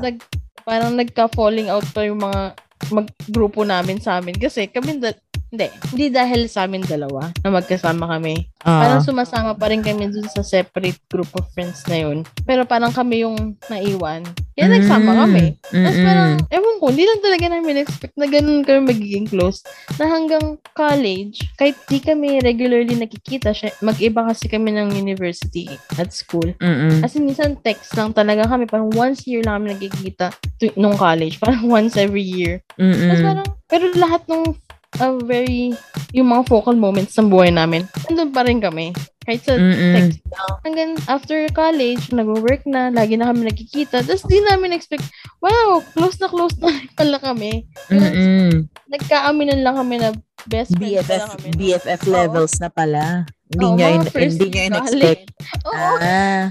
nag, 0.02 0.16
parang 0.62 0.92
nagka-falling 0.92 1.70
out 1.70 1.87
pa 1.90 2.02
yung 2.02 2.18
mga 2.18 2.58
mag-grupo 2.87 3.62
namin 3.62 3.99
sa 3.99 4.18
amin. 4.18 4.35
Kasi 4.35 4.66
kami, 4.66 4.99
da- 4.99 5.16
hindi, 5.47 5.67
hindi 5.88 6.07
dahil 6.09 6.47
sa 6.47 6.67
amin 6.67 6.83
dalawa 6.83 7.31
na 7.41 7.49
magkasama 7.50 8.07
kami. 8.09 8.50
Ah. 8.61 8.83
Parang 8.83 9.00
sumasama 9.00 9.55
pa 9.55 9.71
rin 9.71 9.81
kami 9.81 10.11
dun 10.11 10.26
sa 10.26 10.43
separate 10.43 10.99
group 11.07 11.31
of 11.33 11.47
friends 11.53 11.87
na 11.87 12.03
yun. 12.03 12.26
Pero 12.43 12.67
parang 12.67 12.91
kami 12.91 13.23
yung 13.23 13.55
naiwan. 13.67 14.26
Kaya 14.53 14.73
nagsama 14.73 15.12
Mm. 15.12 15.19
kami. 15.21 15.45
Tapos 15.61 15.76
Mm-mm. 15.93 16.03
parang, 16.03 16.31
ewan 16.49 16.76
ko, 16.81 16.85
hindi 16.88 17.05
lang 17.05 17.21
talaga 17.21 17.47
namin 17.47 17.76
expect 17.79 18.15
na 18.17 18.25
ganun 18.25 18.65
kami 18.65 18.81
magiging 18.88 19.29
close. 19.29 19.61
Na 19.97 20.09
hanggang 20.09 20.57
college, 20.73 21.45
kahit 21.55 21.76
di 21.87 22.00
kami 22.00 22.41
regularly 22.41 22.97
nakikita, 22.97 23.53
siya, 23.53 23.71
mag-iba 23.81 24.25
kasi 24.25 24.49
kami 24.49 24.73
ng 24.73 24.97
university 24.97 25.69
at 25.95 26.09
school. 26.11 26.57
Mm-mm. 26.59 27.05
As 27.05 27.12
in, 27.15 27.29
minsan 27.29 27.61
text 27.61 27.93
lang 27.95 28.11
talaga 28.11 28.49
kami. 28.49 28.65
Parang 28.65 28.88
once 28.97 29.23
a 29.25 29.31
year 29.31 29.45
lang 29.45 29.61
kami 29.61 29.76
nagkikita 29.76 30.33
tu- 30.57 30.75
nung 30.75 30.97
college. 30.97 31.37
Parang 31.38 31.69
once 31.69 31.95
every 31.95 32.25
year. 32.25 32.65
Tapos 32.75 32.97
Mm-mm. 32.97 33.23
parang, 33.23 33.49
pero 33.69 33.85
lahat 33.93 34.25
ng 34.25 34.57
uh, 34.97 35.19
very, 35.21 35.75
yung 36.11 36.28
mga 36.28 36.47
focal 36.47 36.75
moments 36.75 37.14
ng 37.14 37.26
buhay 37.26 37.50
namin, 37.50 37.85
nandun 38.05 38.31
pa 38.31 38.43
rin 38.43 38.59
kami. 38.59 38.90
Kahit 39.23 39.43
sa 39.43 39.59
Mm-mm. 39.59 39.93
text 39.93 40.23
lang. 40.31 40.50
Hanggang 40.62 40.90
after 41.07 41.38
college, 41.50 42.14
nag-work 42.14 42.62
na, 42.62 42.88
lagi 42.88 43.19
na 43.19 43.26
kami 43.26 43.50
nakikita. 43.50 43.99
Tapos 44.00 44.23
di 44.23 44.38
namin 44.40 44.71
expect, 44.71 45.02
wow, 45.40 45.83
close 45.93 46.14
na 46.16 46.31
close 46.31 46.55
na 46.57 46.71
pala 46.99 47.19
kami. 47.19 47.66
Mm-mm. 47.90 48.71
Nagkaaminan 48.87 49.66
lang 49.66 49.75
kami 49.76 49.99
na 49.99 50.14
best 50.47 50.71
friends 50.73 51.02
BFF, 51.02 51.23
kami. 51.33 51.49
BFF 51.59 52.00
levels 52.07 52.55
na 52.59 52.71
pala. 52.71 53.26
Hindi 53.47 53.62
Oo, 53.62 53.75
nyo, 53.75 53.83
mga 53.85 53.95
in, 53.97 54.02
first 54.09 54.38
hindi 54.38 54.47
nyo 54.49 54.62
in-expect. 54.64 55.25
college. 55.26 55.66
Oo, 55.66 55.95
Ah. 55.99 56.45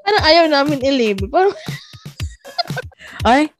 parang 0.00 0.24
ayaw 0.24 0.44
namin 0.46 0.78
i-label. 0.80 1.26
Parang 1.26 1.54
Ay, 3.24 3.52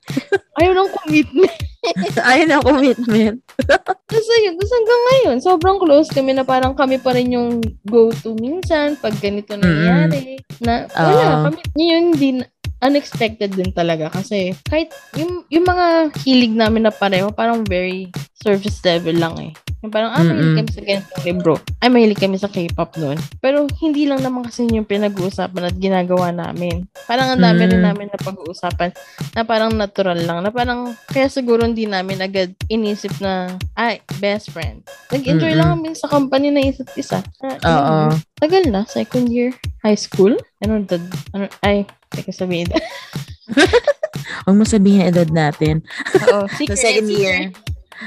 ayaw 0.61 0.73
ng 0.73 0.91
commitment. 0.95 1.55
ayun 2.31 2.49
na 2.49 2.61
commitment. 2.61 3.37
Tapos 4.11 4.27
ayun, 4.41 4.57
tapos 4.57 4.73
hanggang 4.73 5.03
ngayon, 5.07 5.37
sobrang 5.41 5.79
close 5.81 6.09
kami 6.13 6.37
na 6.37 6.45
parang 6.45 6.77
kami 6.77 7.01
pa 7.01 7.17
rin 7.17 7.33
yung 7.33 7.61
go-to 7.89 8.37
minsan 8.37 8.99
pag 9.01 9.17
ganito 9.17 9.57
nangyayari. 9.57 10.41
Na 10.61 10.85
wala, 10.93 11.25
Oo. 11.25 11.43
kami, 11.49 11.59
yun 11.79 12.13
din, 12.17 12.37
unexpected 12.81 13.53
din 13.53 13.71
talaga 13.73 14.09
kasi 14.13 14.57
kahit 14.69 14.93
yung, 15.17 15.45
yung 15.53 15.65
mga 15.65 16.13
hilig 16.25 16.53
namin 16.53 16.89
na 16.89 16.93
pareho, 16.93 17.33
parang 17.33 17.65
very 17.65 18.09
surface 18.41 18.81
level 18.85 19.17
lang 19.17 19.37
eh. 19.41 19.53
Yung 19.81 19.89
parang, 19.89 20.13
ah, 20.13 20.21
mahilig 20.21 20.61
kami 20.61 20.71
sa 20.71 20.83
ganitong 20.83 21.25
libro. 21.25 21.53
Ay, 21.79 21.89
mahilig 21.89 22.21
kami 22.21 22.37
sa 22.37 22.47
K-pop 22.47 22.91
noon. 22.97 23.17
Pero 23.39 23.65
hindi 23.81 24.05
lang 24.05 24.21
naman 24.21 24.45
kasi 24.45 24.69
yung 24.69 24.85
pinag-uusapan 24.85 25.63
at 25.65 25.77
ginagawa 25.77 26.29
namin. 26.31 26.85
Parang 27.05 27.33
ang 27.33 27.41
dami 27.41 27.65
rin 27.65 27.81
Mm. 27.81 27.87
namin 27.87 28.07
na 28.07 28.19
pag-uusapan 28.19 28.93
na 29.33 29.43
parang 29.43 29.73
natural 29.73 30.21
lang. 30.21 30.45
Na 30.45 30.51
parang, 30.51 30.93
kaya 31.07 31.27
siguro 31.27 31.65
hindi 31.65 31.85
namin 31.85 32.21
agad 32.21 32.53
inisip 32.67 33.17
na, 33.19 33.49
ay, 33.73 33.99
best 34.17 34.51
friend. 34.51 34.85
Nag-enjoy 35.09 35.55
lang 35.55 35.73
kami 35.75 35.95
sa 35.95 36.07
company 36.07 36.53
na 36.53 36.61
isa't 36.61 36.93
isa. 36.93 37.25
Oo. 37.41 37.65
ano, 37.65 38.13
Tagal 38.37 38.69
na, 38.69 38.85
second 38.85 39.29
year 39.29 39.53
high 39.81 39.97
school. 39.97 40.33
Ano, 40.61 40.81
dad, 40.83 41.01
ano, 41.33 41.49
ay, 41.61 41.85
teka 42.11 42.33
sabihin. 42.33 42.69
Huwag 44.45 44.57
mo 44.57 44.65
sabihin 44.65 45.07
edad 45.07 45.29
natin. 45.29 45.81
Oo, 46.23 46.45
So, 46.45 46.57
secret, 46.59 46.79
second 46.79 47.09
secret. 47.09 47.17
year. 47.19 47.37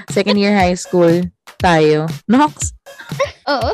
Second 0.10 0.38
year 0.38 0.53
high 0.53 0.74
school. 0.74 1.22
Tayo. 1.63 2.12
Nox. 2.27 2.75
Oo. 3.48 3.72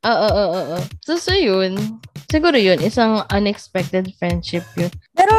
Oo, 0.00 0.28
oo, 0.34 0.48
oo. 0.74 0.78
So, 1.06 1.14
so 1.14 1.30
yun. 1.30 1.78
Siguro 2.26 2.58
yun, 2.58 2.78
isang 2.82 3.22
unexpected 3.30 4.10
friendship 4.18 4.66
yun. 4.74 4.90
Pero, 5.14 5.34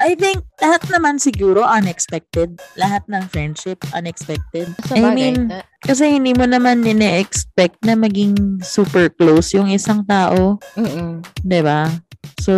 I 0.00 0.12
think, 0.12 0.44
lahat 0.60 0.84
naman 0.92 1.16
siguro 1.16 1.64
unexpected. 1.64 2.56
Lahat 2.76 3.00
ng 3.08 3.24
friendship, 3.32 3.80
unexpected. 3.96 4.68
Sa 4.88 4.96
I 4.96 5.12
mean, 5.12 5.48
na- 5.48 5.64
kasi 5.80 6.08
hindi 6.08 6.36
mo 6.36 6.44
naman 6.44 6.84
nine-expect 6.84 7.80
na 7.84 7.96
maging 7.96 8.60
super 8.60 9.08
close 9.08 9.56
yung 9.56 9.72
isang 9.72 10.04
tao. 10.04 10.60
mm 10.76 11.24
'di 11.44 11.60
ba? 11.64 11.88
So, 12.42 12.52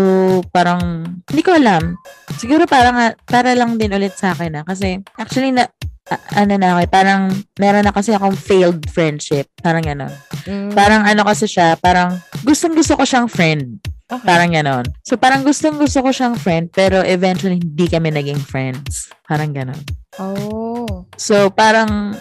parang, 0.50 1.04
hindi 1.28 1.42
ko 1.44 1.54
alam. 1.56 1.94
Siguro 2.40 2.64
parang, 2.64 2.96
ah, 2.96 3.12
para 3.28 3.52
lang 3.54 3.76
din 3.76 3.92
ulit 3.92 4.16
sa 4.16 4.32
akin 4.32 4.60
na. 4.60 4.62
Kasi, 4.64 5.00
actually, 5.20 5.52
na, 5.52 5.68
ano 6.12 6.61
na 6.61 6.76
ako, 6.76 6.78
eh, 6.84 6.90
parang, 6.90 7.20
meron 7.56 7.84
na 7.84 7.92
kasi 7.94 8.12
akong 8.12 8.37
failed 8.37 8.84
friendship. 8.92 9.49
Parang 9.58 9.80
gano'n. 9.80 10.12
mm, 10.44 10.70
Parang 10.76 11.02
ano 11.08 11.25
kasi 11.25 11.49
siya, 11.49 11.80
parang, 11.80 12.20
gustong 12.44 12.76
gusto 12.76 12.92
ko 12.94 13.04
siyang 13.08 13.25
friend. 13.30 13.80
okay. 14.12 14.20
Parang 14.28 14.52
gano'n. 14.52 14.84
So, 15.00 15.16
parang 15.16 15.40
gustong 15.42 15.80
gusto 15.80 16.04
ko 16.04 16.12
siyang 16.12 16.37
friend, 16.37 16.68
pero 16.70 17.00
eventually, 17.00 17.56
hindi 17.56 17.88
kami 17.88 18.12
naging 18.12 18.40
friends. 18.40 19.08
Parang 19.25 19.56
gano'n. 19.56 19.80
Oh. 20.20 21.08
So, 21.16 21.49
parang, 21.49 22.20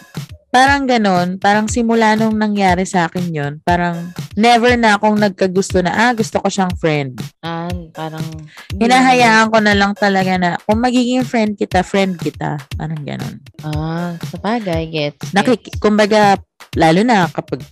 parang 0.53 0.85
ganon, 0.85 1.41
parang 1.41 1.65
simula 1.65 2.13
nung 2.13 2.37
nangyari 2.37 2.85
sa 2.85 3.09
akin 3.09 3.33
yon 3.33 3.53
parang 3.65 4.13
never 4.37 4.77
na 4.77 5.01
akong 5.01 5.17
nagkagusto 5.17 5.81
na, 5.81 5.89
ah, 5.89 6.13
gusto 6.13 6.37
ko 6.37 6.45
siyang 6.45 6.69
friend. 6.77 7.17
An, 7.41 7.89
parang... 7.89 8.21
Hinahayaan 8.77 9.49
ko 9.49 9.57
na 9.57 9.73
lang 9.73 9.97
talaga 9.97 10.37
na, 10.37 10.61
kung 10.61 10.77
magiging 10.77 11.25
friend 11.25 11.57
kita, 11.57 11.81
friend 11.81 12.21
kita. 12.21 12.61
Parang 12.77 13.01
ganon. 13.01 13.41
Ah, 13.65 14.13
sa 14.29 14.37
bagay, 14.37 14.93
gets. 14.93 15.33
Nakik 15.33 15.81
kumbaga, 15.81 16.37
lalo 16.77 17.01
na 17.01 17.25
kapag, 17.33 17.65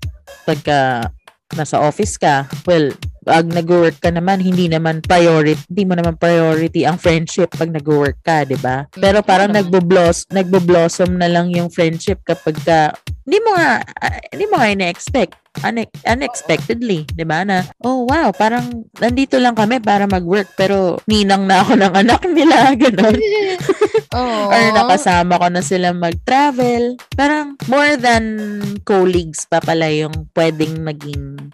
pagka 0.49 1.05
nasa 1.53 1.77
office 1.77 2.17
ka, 2.17 2.49
well, 2.65 2.89
pag 3.21 3.45
nag-work 3.45 4.01
ka 4.01 4.09
naman, 4.09 4.41
hindi 4.41 4.65
naman 4.65 4.99
priority, 4.99 5.61
hindi 5.69 5.83
mo 5.85 5.93
naman 5.93 6.17
priority 6.17 6.83
ang 6.83 6.97
friendship 6.97 7.53
pag 7.53 7.69
nag-work 7.69 8.17
ka, 8.21 8.43
'di 8.43 8.57
ba? 8.57 8.89
Pero 8.93 9.21
Mm, 9.21 9.27
parang 9.27 9.49
oo 9.49 9.53
naman. 9.53 9.61
nagbo-bloss, 9.61 10.25
nagbo-blossom 10.29 11.11
na 11.15 11.29
lang 11.29 11.49
yung 11.49 11.69
friendship 11.69 12.21
kapag 12.23 12.57
ka 12.61 12.91
hindi 13.21 13.37
mo 13.39 13.53
nga 13.53 13.79
ah, 14.01 14.17
hindi 14.33 14.45
mo 14.45 14.57
nga 14.57 14.69
ina-expect 14.69 15.33
une- 15.61 15.91
unexpectedly, 16.03 17.05
'di 17.07 17.21
ba? 17.21 17.43
Na 17.43 17.61
oh 17.79 18.03
wow, 18.03 18.33
parang 18.33 18.65
nandito 18.97 19.37
lang 19.37 19.53
kami 19.53 19.77
para 19.77 20.09
mag-work 20.09 20.49
pero 20.55 20.97
ninang 21.05 21.45
na 21.45 21.61
ako 21.61 21.77
ng 21.77 21.93
anak 21.93 22.21
nila, 22.25 22.57
ganun. 22.81 23.15
Oo. 24.17 24.49
Or 24.49 24.63
nakasama 24.73 25.37
ko 25.37 25.47
na 25.47 25.61
sila 25.61 25.93
mag-travel. 25.93 26.97
Parang 27.13 27.53
more 27.69 27.95
than 27.95 28.23
colleagues 28.81 29.45
pa 29.45 29.61
pala 29.61 29.87
yung 29.87 30.27
pwedeng 30.33 30.81
maging 30.81 31.53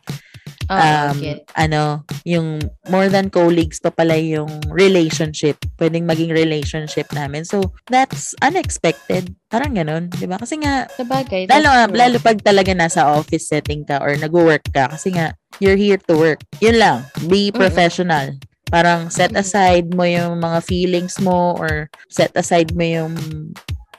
Oo, 0.68 0.76
um, 0.78 1.16
get. 1.20 1.48
ano, 1.56 2.04
yung 2.28 2.60
more 2.92 3.08
than 3.08 3.32
colleagues 3.32 3.80
pa 3.80 3.92
pala 3.92 4.20
yung 4.20 4.50
relationship. 4.68 5.56
Pwedeng 5.80 6.04
maging 6.04 6.36
relationship 6.36 7.08
namin. 7.16 7.48
So, 7.48 7.72
that's 7.88 8.36
unexpected. 8.44 9.32
Parang 9.48 9.76
ganun, 9.76 10.12
di 10.12 10.28
ba? 10.28 10.36
Kasi 10.36 10.60
nga, 10.60 10.88
Sabagay. 10.92 11.48
lalo, 11.48 11.68
nga- 11.72 11.96
lalo 11.96 12.20
pag 12.20 12.40
talaga 12.44 12.76
nasa 12.76 13.08
office 13.08 13.48
setting 13.48 13.88
ka 13.88 14.04
or 14.04 14.16
nag-work 14.20 14.68
ka. 14.76 14.92
Kasi 14.92 15.16
nga, 15.16 15.32
you're 15.64 15.80
here 15.80 16.00
to 16.08 16.16
work. 16.20 16.44
Yun 16.60 16.78
lang. 16.78 17.08
Be 17.32 17.50
professional. 17.50 18.36
Parang 18.68 19.08
set 19.08 19.32
aside 19.32 19.96
mo 19.96 20.04
yung 20.04 20.44
mga 20.44 20.60
feelings 20.60 21.16
mo 21.24 21.56
or 21.56 21.88
set 22.12 22.36
aside 22.36 22.76
mo 22.76 22.84
yung 22.84 23.16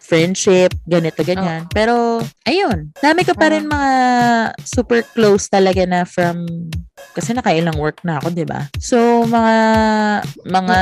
friendship, 0.08 0.72
ganito, 0.88 1.20
ganyan. 1.20 1.68
Pero, 1.76 2.24
ayun. 2.48 2.88
Dami 2.96 3.28
ko 3.28 3.36
pa 3.36 3.52
rin 3.52 3.68
mga 3.68 3.92
super 4.64 5.04
close 5.12 5.52
talaga 5.52 5.84
na 5.84 6.08
from 6.08 6.48
kasi 7.12 7.34
nakailang 7.34 7.74
work 7.76 7.98
na 8.06 8.22
ako, 8.22 8.30
'di 8.30 8.46
ba? 8.46 8.70
So, 8.78 9.26
mga 9.26 9.56
mga 10.46 10.78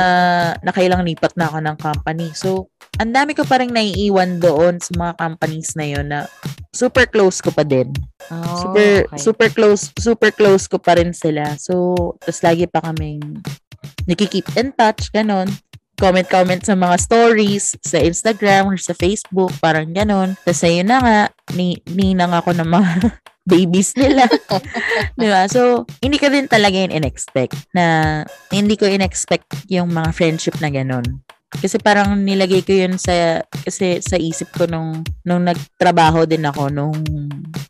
nakailang 0.61 1.03
lipat 1.09 1.33
na 1.33 1.49
ako 1.49 1.59
ng 1.65 1.77
company. 1.81 2.29
So, 2.37 2.69
ang 3.01 3.17
dami 3.17 3.33
ko 3.33 3.49
pa 3.49 3.65
rin 3.65 3.73
naiiwan 3.73 4.37
doon 4.37 4.77
sa 4.77 4.93
mga 4.93 5.13
companies 5.17 5.73
na 5.81 5.85
'yon 5.89 6.07
na 6.13 6.29
super 6.77 7.09
close 7.09 7.41
ko 7.41 7.49
pa 7.49 7.65
din. 7.65 7.89
Oh, 8.29 8.53
super 8.59 9.07
okay. 9.09 9.23
super 9.23 9.49
close 9.49 9.89
super 9.97 10.29
close 10.35 10.69
ko 10.69 10.77
pa 10.77 11.01
rin 11.01 11.17
sila. 11.17 11.57
So, 11.57 12.15
tas 12.21 12.45
lagi 12.45 12.69
pa 12.69 12.85
kaming 12.85 13.41
nakikip 14.05 14.45
in 14.61 14.77
touch, 14.77 15.09
ganon. 15.11 15.49
Comment-comment 15.97 16.61
sa 16.61 16.77
mga 16.77 16.97
stories 17.01 17.75
sa 17.81 17.97
Instagram 17.99 18.69
or 18.69 18.77
sa 18.77 18.93
Facebook, 18.93 19.53
parang 19.59 19.89
ganon. 19.91 20.37
Tapos 20.45 20.63
ayun 20.63 20.89
na 20.89 20.99
nga, 21.01 21.19
ni, 21.57 21.81
ninang 21.89 22.37
ako 22.37 22.53
ng 22.53 22.69
mga 22.69 22.93
babies 23.51 23.97
nila. 23.97 24.29
Di 25.21 25.27
ba? 25.31 25.49
So, 25.49 25.89
hindi 26.05 26.21
ko 26.21 26.29
din 26.29 26.51
talaga 26.51 26.77
yun 26.77 26.93
in-expect 26.93 27.57
na 27.73 28.21
hindi 28.53 28.77
ko 28.77 28.85
in-expect 28.85 29.71
yung 29.73 29.95
mga 29.95 30.13
friendship 30.13 30.59
na 30.61 30.69
ganon. 30.69 31.25
Kasi 31.47 31.79
parang 31.79 32.19
nilagay 32.19 32.67
ko 32.67 32.75
yun 32.75 32.99
sa 32.99 33.41
kasi 33.65 34.03
sa 34.03 34.19
isip 34.19 34.51
ko 34.53 34.67
nung 34.67 35.07
nung 35.23 35.47
nagtrabaho 35.47 36.27
din 36.27 36.43
ako 36.43 36.69
nung 36.69 36.99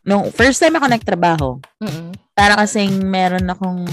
nung 0.01 0.27
first 0.33 0.59
time 0.59 0.75
ako 0.75 0.85
nagtrabaho. 0.89 1.49
Mm-mm. 1.79 2.11
Para 2.33 2.57
kasing 2.57 3.05
meron 3.05 3.47
akong 3.47 3.85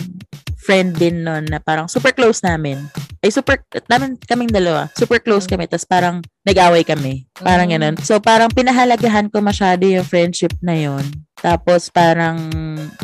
friend 0.64 0.97
din 0.97 1.21
noon 1.21 1.44
na 1.44 1.61
parang 1.61 1.85
super 1.85 2.16
close 2.16 2.40
namin. 2.40 2.80
Ay 3.21 3.28
super 3.28 3.61
namin 3.92 4.16
kaming 4.16 4.49
dalawa. 4.49 4.88
Super 4.97 5.21
close 5.21 5.44
kami 5.44 5.68
tapos 5.68 5.85
parang 5.85 6.25
nag-away 6.44 6.85
kami. 6.85 7.28
Parang 7.37 7.68
Mm. 7.68 7.75
ganun. 7.76 7.94
So 8.00 8.16
parang 8.21 8.49
pinahalagahan 8.49 9.28
ko 9.28 9.44
masyado 9.44 9.85
yung 9.85 10.04
friendship 10.04 10.56
na 10.64 10.76
yon. 10.76 11.04
Tapos 11.40 11.92
parang 11.92 12.40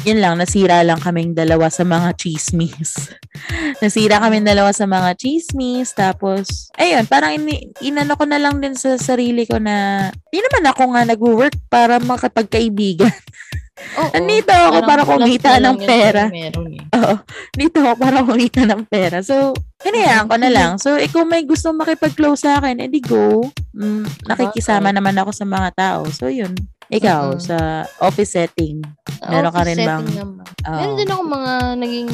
yun 0.00 0.16
lang 0.16 0.40
nasira 0.40 0.80
lang 0.80 0.96
kaming 0.96 1.36
dalawa 1.36 1.68
sa 1.68 1.84
mga 1.84 2.16
chismis. 2.16 3.12
nasira 3.84 4.16
kaming 4.16 4.48
dalawa 4.48 4.72
sa 4.72 4.88
mga 4.88 5.12
chismis 5.20 5.92
tapos 5.92 6.72
ayun, 6.80 7.04
parang 7.04 7.36
ini, 7.36 7.68
inano 7.84 8.16
ko 8.16 8.24
na 8.24 8.40
lang 8.40 8.56
din 8.60 8.72
sa 8.72 8.96
sarili 8.96 9.44
ko 9.44 9.60
na 9.60 10.08
di 10.32 10.40
naman 10.40 10.64
ako 10.72 10.82
nga 10.96 11.02
nag-work 11.04 11.54
para 11.68 12.00
makapagkaibigan. 12.00 13.12
Oo. 13.98 14.10
Andito 14.14 14.52
ako 14.52 14.78
para 14.84 15.02
kumita 15.02 15.50
ng 15.58 15.76
pera. 15.82 16.22
Meron 16.28 16.68
eh. 16.76 16.84
Oo. 16.94 17.14
Dito 17.52 17.78
ako 17.80 17.94
para 17.96 18.18
kumita 18.22 18.62
ng 18.64 18.82
pera. 18.86 19.18
So, 19.24 19.52
hinayaan 19.82 20.28
ko 20.28 20.36
na 20.36 20.50
lang. 20.52 20.72
So, 20.78 20.94
eh, 20.96 21.08
kung 21.08 21.28
may 21.28 21.42
gusto 21.44 21.72
makipag-close 21.72 22.44
sa 22.46 22.60
akin, 22.60 22.80
edi 22.80 23.00
go. 23.00 23.44
Mm, 23.74 24.06
nakikisama 24.28 24.92
naman 24.92 25.16
ako 25.18 25.30
sa 25.32 25.44
mga 25.48 25.68
tao. 25.74 26.00
So, 26.12 26.28
yun. 26.28 26.52
Ikaw, 26.90 27.38
Mm-mm. 27.38 27.42
sa 27.42 27.86
office 28.02 28.34
setting. 28.34 28.82
Meron 29.22 29.54
ka 29.54 29.62
rin 29.62 29.78
bang- 29.78 30.02
setting 30.02 30.18
naman. 30.18 30.46
Oo. 30.66 30.74
Meron 30.74 30.96
din 30.98 31.10
ako 31.10 31.22
mga 31.22 31.52
naging 31.78 32.10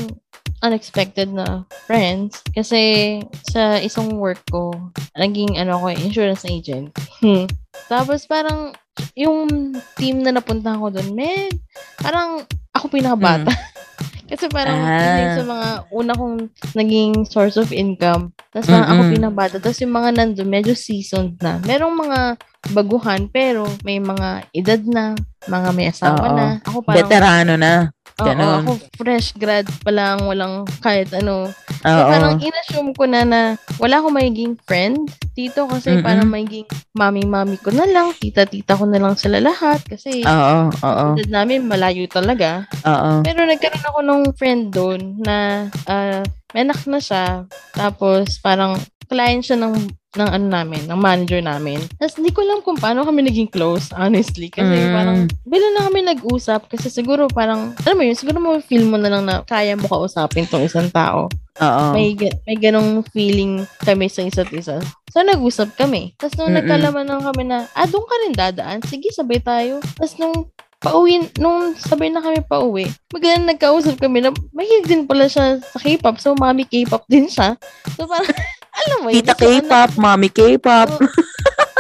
unexpected 0.65 1.29
na 1.33 1.65
friends. 1.89 2.41
Kasi 2.53 3.21
sa 3.49 3.81
isang 3.81 4.17
work 4.21 4.41
ko, 4.49 4.73
naging 5.17 5.57
ano 5.57 5.81
ko, 5.81 5.89
insurance 5.93 6.45
agent. 6.45 6.93
Hmm. 7.21 7.49
Tapos 7.93 8.25
parang 8.29 8.73
yung 9.17 9.73
team 9.97 10.21
na 10.25 10.33
napunta 10.33 10.77
ko 10.77 10.93
doon, 10.93 11.13
med, 11.13 11.53
parang 12.01 12.45
ako 12.73 12.87
pinakabata. 12.93 13.53
Kasi 14.27 14.51
parang. 14.51 14.83
Ah. 14.83 15.39
sa 15.39 15.45
mga 15.47 15.69
una 15.95 16.13
kong 16.19 16.51
naging 16.75 17.23
source 17.31 17.55
of 17.55 17.71
income. 17.71 18.35
Tapos 18.51 18.67
parang 18.67 18.89
ako 18.91 19.03
Mm-mm. 19.07 19.15
pinakabata. 19.15 19.57
Tapos 19.63 19.79
yung 19.79 19.95
mga 19.95 20.11
nandun, 20.19 20.51
medyo 20.51 20.75
seasoned 20.75 21.39
na. 21.39 21.63
Merong 21.63 21.95
mga 21.95 22.21
baguhan, 22.75 23.31
pero 23.31 23.71
may 23.87 24.03
mga 24.03 24.51
edad 24.51 24.83
na, 24.83 25.15
mga 25.47 25.69
may 25.71 25.87
asawa 25.95 26.27
Oo. 26.27 26.35
na. 26.35 26.47
Ako 26.67 26.83
parang, 26.83 26.99
Veterano 27.07 27.55
na. 27.55 27.95
Oo, 28.17 28.33
Ganon. 28.33 28.65
ako 28.65 28.73
fresh 28.97 29.37
grad 29.37 29.69
pa 29.85 29.93
lang, 29.93 30.25
walang 30.25 30.65
kahit 30.81 31.13
ano. 31.13 31.53
So, 31.85 31.93
Oo. 32.01 32.09
parang 32.09 32.41
in-assume 32.41 32.97
ko 32.97 33.05
na 33.05 33.29
na 33.29 33.41
wala 33.77 34.01
akong 34.01 34.17
magiging 34.17 34.57
friend 34.65 35.13
dito 35.37 35.69
kasi 35.69 36.01
Mm-mm. 36.01 36.01
parang 36.01 36.33
magiging 36.33 36.65
mami-mami 36.97 37.61
ko 37.61 37.69
na 37.77 37.85
lang, 37.85 38.17
tita-tita 38.17 38.73
ko 38.73 38.89
na 38.89 38.97
lang 38.97 39.21
sila 39.21 39.37
lahat 39.37 39.85
kasi 39.85 40.25
Oo. 40.25 40.73
Oo. 40.73 41.05
edad 41.13 41.29
namin 41.29 41.69
malayo 41.69 42.09
talaga. 42.09 42.65
Oo. 42.89 43.21
Pero 43.21 43.45
nagkaroon 43.45 43.85
ako 43.85 44.01
ng 44.01 44.23
friend 44.33 44.63
doon 44.73 45.21
na 45.21 45.69
ah, 45.85 46.25
may 46.57 46.65
anak 46.65 46.81
na 46.89 46.97
siya. 46.97 47.45
Tapos 47.77 48.41
parang 48.41 48.81
client 49.13 49.45
siya 49.45 49.61
ng 49.61 49.77
ng 50.17 50.31
ano 50.33 50.47
namin, 50.49 50.83
ng 50.85 50.97
manager 50.97 51.39
namin. 51.39 51.79
Tapos 51.97 52.17
hindi 52.17 52.33
ko 52.33 52.41
alam 52.41 52.61
kung 52.61 52.75
paano 52.75 53.05
kami 53.05 53.23
naging 53.23 53.47
close, 53.47 53.93
honestly. 53.93 54.49
Kasi 54.49 54.67
Mm. 54.67 54.93
parang, 54.93 55.19
bila 55.45 55.67
na 55.71 55.87
kami 55.87 56.01
nag-usap. 56.03 56.67
Kasi 56.67 56.89
siguro 56.89 57.29
parang, 57.29 57.77
alam 57.79 57.97
mo 57.97 58.03
yun, 58.03 58.17
siguro 58.17 58.37
mo 58.37 58.57
feel 58.59 58.83
mo 58.83 58.97
na 58.97 59.09
lang 59.09 59.25
na 59.25 59.41
kaya 59.43 59.77
mo 59.77 59.87
kausapin 59.87 60.45
tong 60.45 60.65
isang 60.65 60.89
tao. 60.89 61.29
Oo. 61.57 61.85
May, 61.93 62.13
may 62.45 62.57
ganong 62.57 63.05
feeling 63.11 63.65
kami 63.81 64.09
sa 64.09 64.21
isa't 64.21 64.53
isa. 64.53 64.81
So, 65.09 65.21
nag-usap 65.21 65.73
kami. 65.75 66.13
Tapos 66.17 66.37
nung 66.37 66.53
Mm-mm. 66.53 66.61
nagkalaman 66.61 67.07
lang 67.07 67.23
kami 67.23 67.43
na, 67.45 67.65
ah, 67.73 67.85
doon 67.85 68.05
ka 68.05 68.17
rin 68.21 68.33
dadaan. 68.33 68.79
Sige, 68.83 69.09
sabay 69.09 69.41
tayo. 69.41 69.81
Tapos 69.97 70.17
nung 70.17 70.53
pauwi, 70.77 71.25
nung 71.41 71.73
sabay 71.75 72.13
na 72.13 72.21
kami 72.21 72.45
pauwi, 72.45 72.85
biglang 73.09 73.49
nagkausap 73.49 73.97
kami 73.97 74.21
na 74.21 74.29
mahilig 74.53 74.85
din 74.85 75.09
pala 75.09 75.25
siya 75.25 75.57
sa 75.59 75.79
K-pop. 75.81 76.21
So, 76.21 76.37
mami 76.37 76.69
K-pop 76.69 77.09
din 77.09 77.25
siya. 77.27 77.57
So, 77.97 78.05
parang, 78.05 78.29
alam 78.77 78.99
mo 79.03 79.09
yun. 79.09 79.25
Tita 79.25 79.33
kasi 79.33 79.45
anak- 79.49 79.65
K-pop, 79.65 79.91
mommy 79.97 80.29
K-pop. 80.29 80.91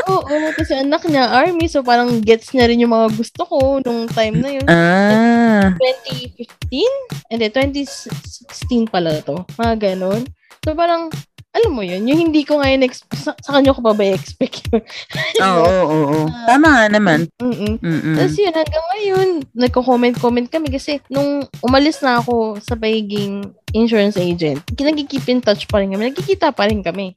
Oo, 0.07 0.23
oo, 0.23 0.49
kasi 0.55 0.73
anak 0.79 1.03
niya, 1.11 1.35
army. 1.35 1.67
So, 1.67 1.83
parang 1.83 2.23
gets 2.23 2.55
niya 2.55 2.71
rin 2.71 2.79
yung 2.79 2.95
mga 2.95 3.11
gusto 3.19 3.43
ko 3.43 3.83
nung 3.83 4.07
time 4.07 4.39
na 4.39 4.51
yun. 4.55 4.67
Ah. 4.71 5.75
2015? 5.83 6.87
Hindi, 7.27 7.47
2016 7.51 8.87
pala 8.87 9.19
to. 9.27 9.43
Mga 9.59 9.75
ganon. 9.83 10.23
So, 10.63 10.79
parang, 10.79 11.11
alam 11.57 11.73
mo 11.73 11.81
yun, 11.81 12.05
yung 12.05 12.21
hindi 12.29 12.45
ko 12.45 12.61
ngayon, 12.61 12.85
ex- 12.85 13.09
sa, 13.17 13.33
sa 13.41 13.51
kanya 13.57 13.73
ko 13.73 13.81
pa 13.81 13.97
ba 13.97 14.05
i-expect 14.05 14.69
yun? 14.69 14.85
Oo, 15.47 15.65
oo, 15.65 15.97
oo. 16.13 16.21
Tama 16.45 16.69
nga 16.69 16.87
naman. 16.93 17.25
Mm-mm. 17.41 17.81
Mm-mm. 17.81 18.17
Tapos 18.21 18.37
yun, 18.37 18.53
hanggang 18.53 18.87
ngayon, 18.93 19.29
nagko-comment-comment 19.57 20.49
kami 20.53 20.69
kasi 20.69 21.01
nung 21.09 21.49
umalis 21.65 22.05
na 22.05 22.21
ako 22.21 22.61
sa 22.61 22.77
pagiging 22.77 23.49
insurance 23.73 24.21
agent, 24.21 24.61
nagkikip 24.77 25.25
in 25.33 25.41
touch 25.41 25.65
pa 25.67 25.81
rin 25.81 25.97
kami. 25.97 26.13
Nagkikita 26.13 26.53
pa 26.53 26.69
rin 26.69 26.85
kami. 26.85 27.17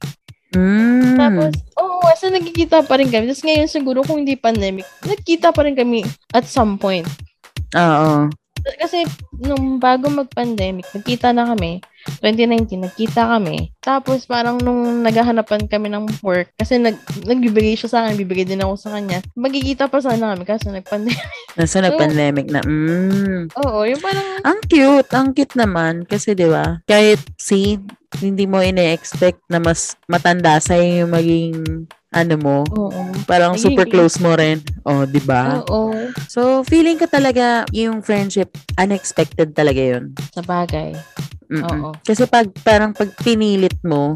Mm. 0.56 1.14
Tapos, 1.14 1.52
oo, 1.78 2.00
oh, 2.00 2.10
asa 2.10 2.32
nagkikita 2.32 2.82
pa 2.88 2.98
rin 2.98 3.12
kami. 3.12 3.28
Tapos 3.30 3.44
ngayon, 3.44 3.68
siguro 3.70 4.00
kung 4.02 4.24
hindi 4.24 4.34
pandemic, 4.34 4.88
nagkita 5.04 5.52
pa 5.52 5.62
rin 5.62 5.76
kami 5.76 6.02
at 6.32 6.48
some 6.48 6.80
point. 6.80 7.06
Oo. 7.76 8.32
Kasi 8.78 9.04
nung 9.40 9.80
bago 9.80 10.08
mag-pandemic, 10.08 10.86
nagkita 10.92 11.32
na 11.32 11.48
kami. 11.52 11.80
2019, 12.24 12.88
nagkita 12.88 13.28
kami. 13.28 13.72
Tapos 13.84 14.24
parang 14.24 14.56
nung 14.56 15.04
naghahanapan 15.04 15.68
kami 15.68 15.92
ng 15.92 16.08
work, 16.24 16.48
kasi 16.56 16.80
nag, 16.80 16.96
nagbibigay 17.28 17.76
siya 17.76 17.88
sa 17.92 17.98
akin, 18.04 18.16
bibigay 18.16 18.48
din 18.48 18.64
ako 18.64 18.76
sa 18.80 18.96
kanya. 18.96 19.20
Magkikita 19.36 19.88
pa 19.88 20.00
sana 20.00 20.32
kami 20.32 20.44
kasi 20.48 20.72
nag-pandemic. 20.72 21.28
Nasa 21.56 21.80
nag-pandemic 21.86 22.46
na. 22.48 22.60
Mm. 22.64 23.52
Oo, 23.60 23.84
yung 23.84 24.00
parang, 24.00 24.24
Ang 24.44 24.60
cute. 24.64 25.10
Ang 25.12 25.28
cute 25.36 25.56
naman. 25.56 26.08
Kasi, 26.08 26.32
di 26.32 26.48
ba, 26.48 26.80
kahit 26.88 27.20
si 27.36 27.76
hindi 28.18 28.44
mo 28.48 28.58
ine-expect 28.58 29.46
na 29.46 29.62
mas 29.62 29.94
matanda 30.10 30.58
sa'yo 30.58 31.06
yung 31.06 31.12
maging 31.14 31.54
ano 32.10 32.34
mo. 32.36 32.56
Oo. 32.68 33.14
Parang 33.24 33.54
Naging- 33.54 33.64
super 33.70 33.86
close 33.86 34.18
mo 34.18 34.34
rin. 34.34 34.58
Oh, 34.82 35.06
di 35.06 35.22
ba? 35.22 35.62
Oo. 35.64 36.10
So, 36.26 36.66
feeling 36.66 36.98
ko 36.98 37.06
talaga 37.06 37.62
yung 37.70 38.02
friendship, 38.02 38.50
unexpected 38.74 39.54
talaga 39.54 39.78
yun. 39.78 40.14
Sa 40.34 40.42
bagay. 40.42 40.90
Mm-mm. 41.50 41.66
Oo. 41.66 41.90
Kasi 42.02 42.26
pag 42.26 42.46
parang 42.62 42.90
pag 42.90 43.10
pinilit 43.18 43.74
mo, 43.82 44.14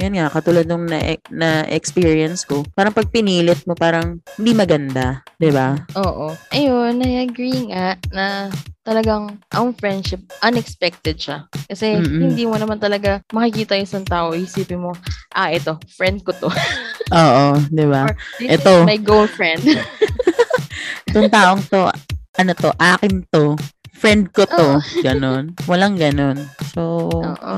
yan 0.00 0.16
nga, 0.16 0.32
katulad 0.32 0.64
nung 0.64 0.88
na, 0.88 0.96
na 1.28 1.68
experience 1.68 2.48
ko, 2.48 2.64
parang 2.72 2.96
pag 2.96 3.12
pinilit 3.12 3.60
mo, 3.68 3.76
parang 3.76 4.16
hindi 4.40 4.56
maganda. 4.56 5.20
di 5.36 5.52
ba? 5.52 5.76
Oo. 6.00 6.32
Ayun, 6.50 7.04
I 7.04 7.28
agree 7.28 7.68
nga 7.68 8.00
na 8.08 8.48
talagang 8.80 9.36
ang 9.52 9.76
friendship, 9.76 10.24
unexpected 10.40 11.20
siya. 11.20 11.44
Kasi 11.68 12.00
Mm-mm. 12.00 12.32
hindi 12.32 12.48
mo 12.48 12.56
naman 12.56 12.80
talaga 12.80 13.20
makikita 13.28 13.76
yung 13.76 13.84
isang 13.86 14.06
tao, 14.08 14.32
isipin 14.32 14.80
mo, 14.80 14.96
ah, 15.36 15.52
ito, 15.52 15.76
friend 15.94 16.24
ko 16.24 16.32
to. 16.32 16.48
Oo, 17.12 17.60
di 17.68 17.84
ba? 17.84 18.08
Or, 18.08 18.16
Ito. 18.40 18.88
my 18.88 18.96
girlfriend. 18.96 19.60
Itong 21.12 21.28
taong 21.28 21.62
to, 21.68 21.92
ano 22.40 22.52
to, 22.56 22.70
akin 22.80 23.20
to. 23.28 23.52
Friend 24.00 24.32
ko 24.32 24.48
to. 24.48 24.80
Ganon. 25.04 25.52
Walang 25.68 26.00
ganon. 26.00 26.40
So, 26.72 27.10
Oo. 27.12 27.56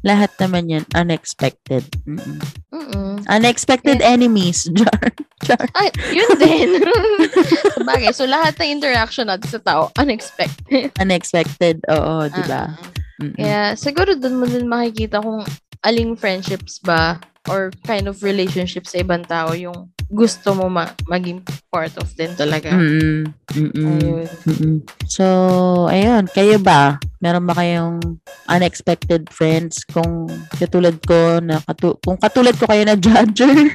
Lahat 0.00 0.32
naman 0.40 0.72
yan 0.72 0.84
unexpected. 0.96 1.84
Mm-mm. 2.08 2.40
Mm-mm. 2.72 3.20
Unexpected 3.28 4.00
enemies. 4.00 4.64
Jar. 4.78 5.12
Jar. 5.44 5.66
Ay, 5.76 5.92
yun 6.12 6.30
din. 6.40 6.70
Sabagay. 7.76 8.12
So, 8.16 8.24
lahat 8.24 8.56
ng 8.56 8.80
interaction 8.80 9.28
natin 9.28 9.48
sa 9.48 9.60
tao, 9.60 9.82
unexpected. 10.00 10.92
Unexpected. 10.96 11.84
Oo, 11.92 12.28
di 12.32 12.42
ba? 12.48 12.72
Mm-mm. 13.20 13.36
Kaya, 13.36 13.76
siguro 13.76 14.16
doon 14.16 14.40
mo 14.40 14.46
din 14.48 14.64
makikita 14.64 15.20
kung 15.20 15.44
aling 15.80 16.16
friendships 16.16 16.80
ba 16.80 17.20
or 17.48 17.72
kind 17.88 18.04
of 18.04 18.20
relationship 18.20 18.84
sa 18.84 19.00
ibang 19.00 19.24
tao 19.24 19.56
yung 19.56 19.88
gusto 20.10 20.52
mo 20.52 20.66
ma- 20.66 20.92
maging 21.06 21.40
part 21.70 21.94
of 21.96 22.10
din 22.18 22.34
talaga. 22.34 22.74
Mm-mm. 22.74 23.30
Mm-mm. 23.54 23.86
Ayun. 23.86 24.28
Mm-mm. 24.44 24.76
So, 25.06 25.24
ayun, 25.86 26.26
kayo 26.34 26.58
ba? 26.58 26.98
Meron 27.22 27.46
ba 27.46 27.54
kayong 27.54 28.18
unexpected 28.50 29.30
friends 29.30 29.86
kung 29.86 30.26
katulad 30.58 30.98
ko 31.06 31.38
na 31.38 31.62
katu- 31.62 31.96
kung 32.02 32.18
katulad 32.18 32.58
ko 32.58 32.66
kayo 32.66 32.82
na 32.82 32.98
judger? 32.98 33.70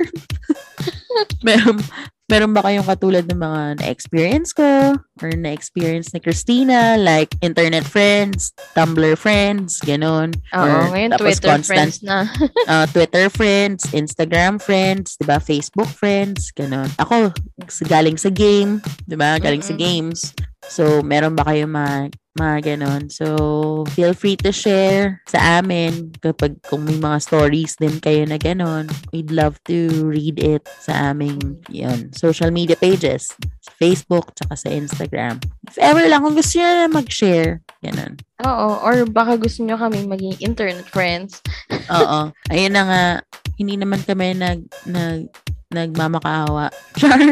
meron 1.48 1.80
meron 2.26 2.52
ba 2.52 2.66
kayong 2.66 2.84
katulad 2.84 3.26
ng 3.30 3.38
mga 3.38 3.62
na-experience 3.86 4.50
ko 4.50 4.98
or 5.22 5.30
na-experience 5.32 6.10
ni 6.10 6.20
Christina 6.20 6.98
like 6.98 7.32
internet 7.40 7.86
friends, 7.86 8.50
Tumblr 8.74 9.14
friends, 9.14 9.78
ganon. 9.82 10.34
Oo, 10.52 10.66
Or 10.66 10.90
ngayon 10.90 11.14
tapos 11.14 11.38
Twitter 11.38 11.50
constant 11.54 11.94
friends 11.94 11.96
na. 12.02 12.26
uh, 12.66 12.86
Twitter 12.94 13.30
friends, 13.30 13.86
Instagram 13.94 14.58
friends, 14.58 15.16
'di 15.16 15.26
ba? 15.26 15.38
Facebook 15.38 15.88
friends, 15.88 16.50
ganun. 16.52 16.90
Ako 16.98 17.30
galing 17.86 18.18
sa 18.18 18.34
game, 18.34 18.82
'di 19.06 19.16
ba? 19.16 19.38
Galing 19.38 19.62
sa 19.62 19.78
Mm-mm. 19.78 19.86
games. 19.86 20.34
So, 20.66 21.06
meron 21.06 21.38
ba 21.38 21.46
kayo 21.46 21.70
mga 21.70 22.10
mga 22.36 22.76
ganun? 22.76 23.08
So, 23.08 23.88
feel 23.96 24.12
free 24.12 24.36
to 24.44 24.52
share 24.52 25.24
sa 25.32 25.60
amin 25.60 26.12
kapag 26.20 26.60
kung 26.68 26.84
may 26.84 27.00
mga 27.00 27.24
stories 27.24 27.80
din 27.80 28.04
kayo 28.04 28.28
na 28.28 28.36
ganun. 28.36 28.92
We'd 29.16 29.32
love 29.32 29.56
to 29.72 29.88
read 30.04 30.44
it 30.44 30.68
sa 30.84 31.16
aming 31.16 31.64
yun, 31.72 32.12
social 32.12 32.52
media 32.52 32.76
pages. 32.76 33.32
Sa 33.64 33.72
Facebook, 33.80 34.36
tsaka 34.36 34.60
sa 34.60 34.68
Instagram. 34.68 35.40
If 35.64 35.80
ever 35.80 36.04
lang, 36.12 36.28
kung 36.28 36.36
gusto 36.36 36.60
nyo 36.60 36.68
na 36.68 36.92
mag-share, 36.92 37.64
ganun. 37.80 38.20
Oo, 38.44 38.84
or 38.84 39.08
baka 39.08 39.40
gusto 39.40 39.64
nyo 39.64 39.80
kami 39.80 40.04
maging 40.04 40.36
internet 40.44 40.86
friends. 40.92 41.40
Oo. 41.88 42.36
Ayun 42.52 42.76
na 42.76 42.84
nga, 42.84 43.04
hindi 43.56 43.80
naman 43.80 44.04
kami 44.04 44.36
nag, 44.36 44.60
nag, 44.84 45.32
nagmamakaawa. 45.72 46.68
Char, 47.00 47.20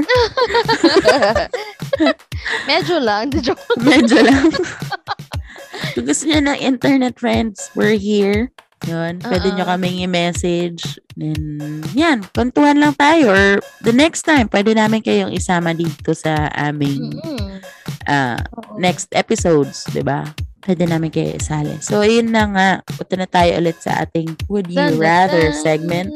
Medyo 2.69 2.97
lang. 2.99 3.29
Joke. 3.45 3.61
medyo 3.81 4.19
lang. 4.23 4.49
Kung 5.93 6.05
gusto 6.09 6.23
niyo 6.25 6.41
ng 6.41 6.59
internet 6.59 7.19
friends, 7.19 7.69
we're 7.77 7.97
here. 7.97 8.49
Yun, 8.83 9.23
pwede 9.23 9.47
Oo. 9.47 9.55
nyo 9.55 9.63
kaming 9.63 10.03
i-message. 10.03 10.99
Then, 11.15 11.79
yan, 11.95 12.27
kwentuhan 12.35 12.83
lang 12.83 12.91
tayo. 12.99 13.31
Or 13.31 13.63
the 13.79 13.95
next 13.95 14.27
time, 14.27 14.51
pwede 14.51 14.75
namin 14.75 14.99
kayong 14.99 15.31
isama 15.31 15.71
dito 15.71 16.11
sa 16.11 16.51
aming 16.51 17.15
Mm-mm. 17.15 17.63
ah, 18.11 18.35
Oo. 18.59 18.75
next 18.83 19.07
episodes, 19.15 19.87
ba? 20.03 20.27
Pwede 20.63 20.83
namin 20.87 21.11
kayo 21.11 21.31
isali. 21.35 21.75
So, 21.79 22.03
ayun 22.03 22.31
na 22.31 22.43
nga. 22.51 22.69
Punta 22.83 23.15
na 23.19 23.27
tayo 23.27 23.55
ulit 23.59 23.79
sa 23.79 24.03
ating 24.03 24.35
Would 24.51 24.71
You 24.71 24.99
Rather 24.99 25.51
segment. 25.55 26.11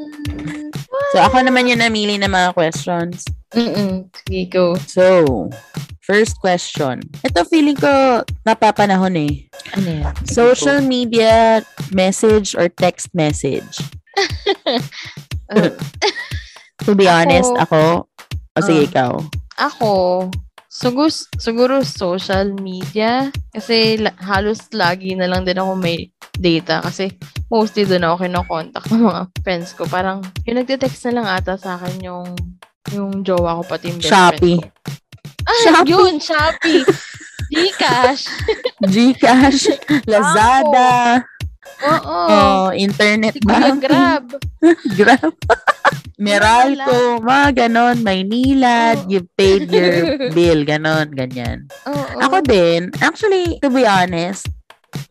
So, 1.10 1.24
ako 1.24 1.40
naman 1.40 1.68
yung 1.68 1.80
namili 1.80 2.20
ng 2.20 2.28
mga 2.28 2.52
questions. 2.52 3.24
Mm-mm. 3.56 4.12
Sige, 4.28 4.44
go. 4.52 4.76
So, 4.84 5.48
first 6.04 6.36
question. 6.38 7.00
Ito 7.24 7.48
feeling 7.48 7.76
ko 7.76 8.22
napapanahon 8.44 9.16
eh. 9.18 9.48
Ano 9.74 9.88
yan? 10.04 10.14
Social 10.24 10.84
media 10.84 11.64
message 11.90 12.54
or 12.54 12.68
text 12.68 13.12
message? 13.14 13.80
Uh, 15.48 15.72
To 16.86 16.94
be 16.94 17.10
honest, 17.10 17.50
ako, 17.58 18.06
o 18.54 18.60
sige 18.62 18.86
Ah. 18.86 18.88
ikaw. 18.88 19.12
ako, 19.58 19.92
siguro, 20.70 21.10
siguro 21.36 21.74
social 21.82 22.54
media. 22.54 23.28
Kasi 23.50 23.98
la- 23.98 24.14
halos 24.22 24.70
lagi 24.72 25.18
na 25.18 25.26
lang 25.26 25.42
din 25.42 25.58
ako 25.58 25.74
may 25.74 26.14
data. 26.40 26.82
Kasi 26.82 27.12
mostly 27.52 27.84
doon 27.84 28.06
ako 28.08 28.16
kinokontakt 28.24 28.88
ng 28.90 29.04
mga 29.06 29.22
friends 29.44 29.74
ko. 29.74 29.84
Parang 29.86 30.22
yung 30.46 30.58
nagte-text 30.58 31.10
na 31.10 31.14
lang 31.22 31.28
ata 31.28 31.58
sa 31.58 31.76
akin 31.78 31.96
yung 32.02 32.28
yung 32.96 33.22
jowa 33.22 33.60
ko 33.60 33.62
pati 33.68 33.92
yung 33.92 34.00
best 34.00 34.12
Shopee. 34.12 34.58
friend 34.62 34.72
ko. 34.72 34.92
Ah, 35.48 35.60
Shopee. 35.64 35.90
yun, 35.92 36.14
Shopee. 36.20 36.84
Gcash. 37.48 38.28
Gcash, 38.84 39.72
Lazada, 40.04 41.24
Oo. 41.88 42.18
oh, 42.28 42.68
internet 42.76 43.40
Siguro 43.40 43.56
banking, 43.56 43.80
Grab. 43.88 44.26
Grab. 45.00 45.34
Meralco, 46.24 47.22
mga 47.22 47.68
ganon, 47.68 48.02
Maynilad, 48.02 49.06
Oo. 49.06 49.12
you 49.12 49.22
paid 49.38 49.70
your 49.70 50.28
bill, 50.34 50.66
ganon, 50.66 51.14
ganyan. 51.14 51.70
Oo. 51.86 52.20
Ako 52.20 52.42
din, 52.42 52.90
actually, 53.00 53.62
to 53.62 53.70
be 53.70 53.86
honest, 53.86 54.50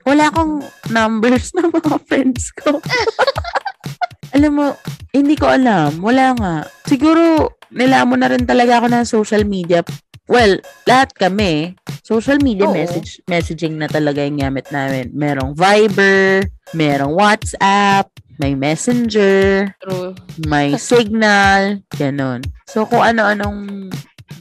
wala 0.05 0.31
akong 0.31 0.63
numbers 0.91 1.53
ng 1.57 1.69
mga 1.71 1.95
friends 2.09 2.53
ko. 2.55 2.79
alam 4.37 4.53
mo, 4.53 4.67
hindi 5.15 5.35
ko 5.35 5.49
alam. 5.49 5.99
Wala 6.01 6.37
nga. 6.37 6.55
Siguro, 6.85 7.55
nilamon 7.73 8.21
na 8.21 8.31
rin 8.31 8.45
talaga 8.45 8.83
ako 8.83 8.87
ng 8.93 9.05
social 9.07 9.45
media. 9.45 9.81
Well, 10.27 10.59
lahat 10.91 11.15
kami, 11.15 11.79
social 12.03 12.43
media 12.43 12.67
Oo. 12.67 12.75
message 12.75 13.23
messaging 13.31 13.79
na 13.79 13.87
talaga 13.87 14.27
yung 14.27 14.43
gamit 14.43 14.67
namin. 14.75 15.15
Merong 15.15 15.55
Viber, 15.55 16.43
merong 16.75 17.15
WhatsApp, 17.15 18.11
may 18.43 18.59
Messenger, 18.59 19.71
True. 19.79 20.19
may 20.51 20.75
Signal, 20.83 21.87
ganun. 21.95 22.43
So, 22.67 22.91
kung 22.91 23.07
ano-anong 23.07 23.91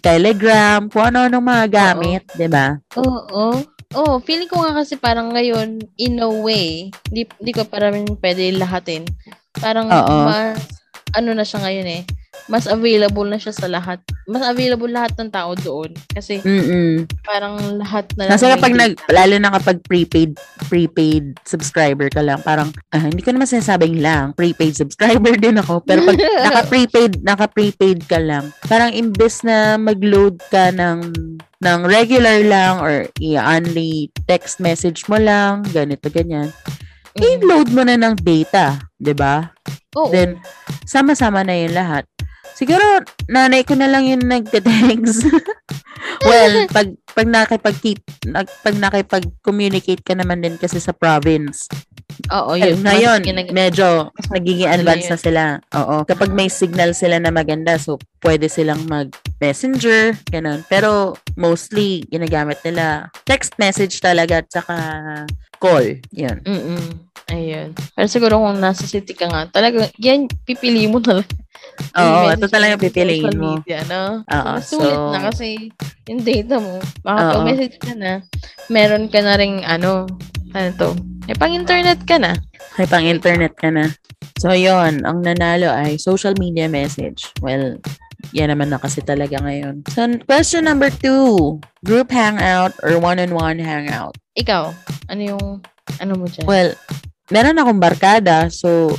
Telegram, 0.01 0.89
kung 0.89 1.13
ano-anong 1.13 1.45
mga 1.45 1.65
gamit, 1.69 2.25
di 2.33 2.49
ba? 2.49 2.81
Oo. 2.97 3.61
Oh, 3.93 4.17
feeling 4.23 4.49
ko 4.49 4.63
nga 4.63 4.73
kasi 4.81 4.97
parang 4.97 5.35
ngayon, 5.35 5.83
in 6.01 6.17
a 6.17 6.29
way, 6.29 6.89
di, 7.13 7.27
di 7.37 7.51
ko 7.53 7.67
parang 7.67 8.07
pwede 8.17 8.55
lahatin. 8.57 9.05
Parang 9.61 9.87
Oo. 9.87 10.25
mas, 10.25 10.59
ano 11.15 11.31
na 11.31 11.45
siya 11.45 11.63
ngayon 11.63 11.87
eh, 11.87 12.01
mas 12.45 12.69
available 12.69 13.25
na 13.25 13.39
siya 13.41 13.55
sa 13.55 13.65
lahat. 13.65 13.97
Mas 14.27 14.43
available 14.45 14.89
lahat 14.89 15.15
ng 15.17 15.31
tao 15.31 15.55
doon. 15.57 15.95
Kasi 16.13 16.43
Mm-mm. 16.43 17.07
parang 17.25 17.57
lahat 17.79 18.05
na 18.19 18.29
lang 18.29 18.37
may 18.37 18.53
kapag 18.57 18.75
nag, 18.75 18.93
lalo 19.09 19.35
na 19.39 19.49
kapag 19.55 19.77
prepaid, 19.87 20.31
prepaid 20.69 21.33
subscriber 21.47 22.11
ka 22.11 22.21
lang, 22.21 22.37
parang, 22.45 22.69
ah, 22.93 23.05
hindi 23.07 23.23
ko 23.23 23.33
naman 23.33 23.49
sinasabing 23.49 23.97
lang, 24.03 24.35
prepaid 24.37 24.77
subscriber 24.77 25.33
din 25.43 25.57
ako, 25.57 25.81
pero 25.81 26.05
pag 26.05 26.19
naka-prepaid, 26.45 27.23
naka-prepaid 27.25 27.99
ka 28.05 28.19
lang, 28.21 28.51
parang 28.69 28.93
imbes 28.93 29.41
na 29.41 29.79
mag-load 29.79 30.37
ka 30.53 30.69
ng, 30.69 31.15
ng 31.65 31.89
regular 31.89 32.45
lang 32.45 32.77
or 32.77 33.09
i-only 33.17 34.13
text 34.29 34.61
message 34.61 35.09
mo 35.09 35.17
lang, 35.17 35.65
ganito, 35.73 36.13
ganyan, 36.13 36.53
Mm. 37.15 37.23
i-load 37.23 37.69
mo 37.71 37.81
na 37.87 37.95
ng 37.95 38.19
data, 38.19 38.91
'di 38.99 39.15
ba? 39.15 39.55
Oo. 39.95 40.11
Then, 40.11 40.43
sama-sama 40.83 41.47
na 41.47 41.55
yun 41.55 41.71
lahat. 41.71 42.03
Siguro, 42.55 43.03
nanay 43.27 43.63
ko 43.67 43.75
na 43.75 43.87
lang 43.87 44.07
yung 44.07 44.23
nagte-text. 44.23 45.27
well, 46.27 46.53
pag, 46.75 46.91
pag 47.11 47.27
nakipag 47.27 47.75
nag, 48.27 48.47
pag 48.63 48.75
nakipag-communicate 48.79 50.03
ka 50.03 50.15
naman 50.15 50.43
din 50.43 50.55
kasi 50.55 50.79
sa 50.79 50.95
province. 50.95 51.67
Oo, 52.31 52.55
yun. 52.55 52.79
ngayon, 52.81 53.19
Mas 53.21 53.51
medyo 53.51 54.09
nagiging 54.31 54.69
Sila 54.69 54.75
advanced 54.79 55.11
na 55.11 55.19
sila. 55.19 55.43
Oo. 55.75 55.95
Kapag 56.03 56.31
may 56.31 56.49
signal 56.49 56.95
sila 56.95 57.19
na 57.19 57.29
maganda, 57.29 57.75
so 57.77 57.99
pwede 58.23 58.49
silang 58.49 58.83
mag-messenger, 58.87 60.15
ganun. 60.31 60.63
Pero 60.67 61.15
mostly, 61.35 62.03
ginagamit 62.09 62.59
nila 62.63 63.09
text 63.23 63.55
message 63.57 63.99
talaga 63.99 64.41
at 64.41 64.47
saka 64.49 64.75
call. 65.59 65.99
Yun. 66.11 66.37
Mm-mm. 66.43 66.83
Ayun. 67.25 67.73
Pero 67.73 68.07
siguro 68.07 68.37
kung 68.37 68.61
nasa 68.61 68.85
city 68.85 69.17
ka 69.17 69.25
nga, 69.25 69.49
talaga, 69.49 69.89
yan, 69.97 70.29
pipili 70.45 70.85
mo 70.85 71.01
talaga. 71.01 71.25
Oo, 71.97 72.29
ito 72.31 72.47
talaga 72.47 72.77
pipiliin 72.77 73.35
mo. 73.35 73.57
Media, 73.59 73.81
no? 73.89 74.21
Oo, 74.23 74.53
so, 74.61 74.77
sulit 74.79 74.95
so- 74.95 75.11
na 75.11 75.19
kasi 75.27 75.73
yung 76.05 76.21
data 76.21 76.61
mo. 76.61 76.77
Baka 77.01 77.19
Oo. 77.19 77.31
pag 77.33 77.47
message 77.49 77.75
ka 77.81 77.93
na, 77.97 78.21
meron 78.69 79.09
ka 79.09 79.19
na 79.25 79.33
rin, 79.35 79.65
ano, 79.65 80.05
ano 80.53 80.69
to, 80.77 80.89
eh, 81.25 81.37
pang-internet 81.37 82.05
ka 82.05 82.21
na. 82.21 82.37
May 82.77 82.87
pang 82.89 83.05
internet 83.05 83.53
ka 83.57 83.69
na. 83.73 83.89
So, 84.37 84.53
yon 84.53 85.05
ang 85.05 85.25
nanalo 85.25 85.71
ay 85.71 85.97
social 85.97 86.37
media 86.37 86.69
message. 86.69 87.29
Well, 87.41 87.81
yan 88.33 88.53
naman 88.53 88.69
na 88.73 88.81
kasi 88.81 89.01
talaga 89.01 89.41
ngayon. 89.41 89.85
So, 89.93 90.05
question 90.25 90.65
number 90.65 90.89
two. 90.89 91.59
Group 91.85 92.09
hangout 92.13 92.73
or 92.81 92.97
one-on-one 92.97 93.61
hangout? 93.61 94.17
Ikaw, 94.37 94.73
ano 95.09 95.21
yung, 95.21 95.45
ano 96.01 96.11
mo 96.17 96.25
dyan? 96.29 96.45
Well, 96.45 96.73
meron 97.33 97.57
akong 97.57 97.81
barkada. 97.81 98.49
So, 98.53 98.93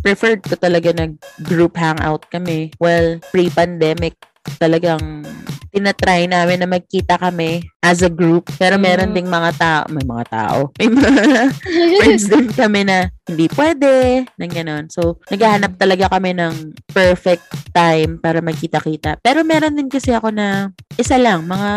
preferred 0.00 0.44
ko 0.44 0.56
talaga 0.56 0.92
nag 0.92 1.20
group 1.44 1.76
hangout 1.76 2.28
kami. 2.32 2.72
Well, 2.80 3.20
pre-pandemic, 3.32 4.16
talagang 4.58 5.24
tinatry 5.70 6.26
namin 6.26 6.60
na 6.60 6.68
magkita 6.68 7.16
kami 7.16 7.62
as 7.80 8.00
a 8.00 8.10
group. 8.10 8.50
Pero 8.54 8.76
meron 8.76 9.10
Mm. 9.10 9.16
ding 9.16 9.28
mga 9.28 9.50
tao, 9.56 9.82
may 9.88 10.04
mga 10.04 10.24
tao, 10.28 10.58
may 10.76 10.88
mga 10.88 11.22
friends 11.98 12.26
din 12.26 12.46
kami 12.46 12.84
na 12.84 13.08
hindi 13.24 13.46
pwede, 13.48 13.90
nang 14.36 14.50
ganon. 14.50 14.84
So, 14.88 15.22
naghahanap 15.26 15.74
talaga 15.76 16.10
kami 16.10 16.34
ng 16.34 16.54
perfect 16.86 17.46
time 17.70 18.18
para 18.18 18.38
magkita-kita. 18.40 19.16
Pero 19.18 19.40
meron 19.40 19.72
din 19.72 19.86
kasi 19.86 20.10
ako 20.10 20.28
na 20.28 20.68
isa 20.94 21.14
lang, 21.14 21.46
mga 21.46 21.70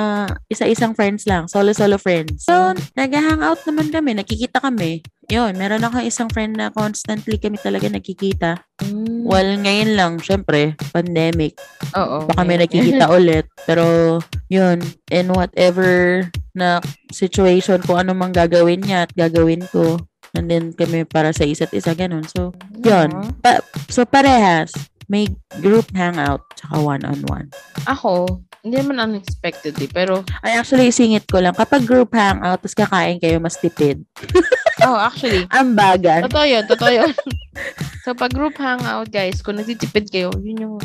isa-isang 0.48 0.92
friends 0.92 1.24
lang, 1.24 1.46
solo-solo 1.46 1.96
friends. 1.96 2.44
So, 2.44 2.74
nag-hangout 2.98 3.62
naman 3.64 3.94
kami, 3.94 4.18
nakikita 4.18 4.58
kami. 4.60 5.06
Yun, 5.26 5.56
meron 5.56 5.80
ako 5.80 6.04
isang 6.04 6.28
friend 6.28 6.58
na 6.58 6.68
constantly 6.68 7.38
kami 7.38 7.56
talaga 7.56 7.88
nakikita. 7.88 8.60
Mm, 8.82 9.24
Well, 9.24 9.56
ngayon 9.58 9.92
lang, 9.94 10.14
syempre, 10.20 10.74
pandemic. 10.92 11.56
oo. 11.94 12.28
Baka 12.28 12.44
may 12.44 12.58
nakikita 12.58 13.08
ulit. 13.16 13.48
Pero, 13.64 13.83
yun, 14.52 14.82
in 15.10 15.28
whatever 15.34 16.24
na 16.54 16.80
situation, 17.10 17.82
kung 17.82 18.06
ano 18.06 18.14
mang 18.14 18.34
gagawin 18.34 18.82
niya 18.82 19.10
at 19.10 19.12
gagawin 19.14 19.66
ko, 19.70 19.98
nandun 20.34 20.74
kami 20.74 21.06
para 21.06 21.30
sa 21.30 21.46
isa't 21.46 21.74
isa, 21.74 21.94
ganun. 21.94 22.26
So, 22.26 22.54
yun. 22.82 23.14
Pa- 23.42 23.66
so, 23.90 24.06
parehas. 24.06 24.74
May 25.12 25.30
group 25.62 25.92
hangout, 25.94 26.42
tsaka 26.56 26.80
one-on-one. 26.80 27.52
Ako, 27.86 28.42
hindi 28.64 28.80
naman 28.80 29.04
unexpected 29.04 29.76
eh, 29.78 29.92
pero, 29.92 30.24
Ay, 30.40 30.56
actually, 30.56 30.90
singit 30.90 31.28
ko 31.28 31.44
lang. 31.44 31.52
Kapag 31.54 31.84
group 31.84 32.16
hangout, 32.16 32.64
tapos 32.64 32.74
kakain 32.74 33.20
kayo, 33.20 33.38
mas 33.38 33.60
tipid. 33.60 34.00
oh, 34.88 34.96
actually, 34.96 35.44
Ang 35.52 35.76
bagan. 35.76 36.24
Totoo 36.32 36.46
yun, 36.48 36.64
totoo 36.66 36.92
yun. 36.92 37.12
so, 38.08 38.16
pag 38.16 38.32
group 38.32 38.56
hangout, 38.56 39.12
guys, 39.12 39.44
kung 39.44 39.60
nagtitipid 39.60 40.08
kayo, 40.08 40.32
yun 40.40 40.64
yung, 40.64 40.76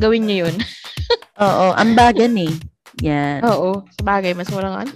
gawin 0.00 0.24
nyo 0.24 0.48
yun. 0.48 0.56
Oo, 1.38 1.66
ang 1.74 1.94
bagan 1.94 2.34
eh. 2.38 2.54
Yan. 3.02 3.46
Oo, 3.46 3.86
sa 3.94 4.02
bagay, 4.02 4.34
mas 4.34 4.50
walang 4.50 4.86
ano. 4.86 4.92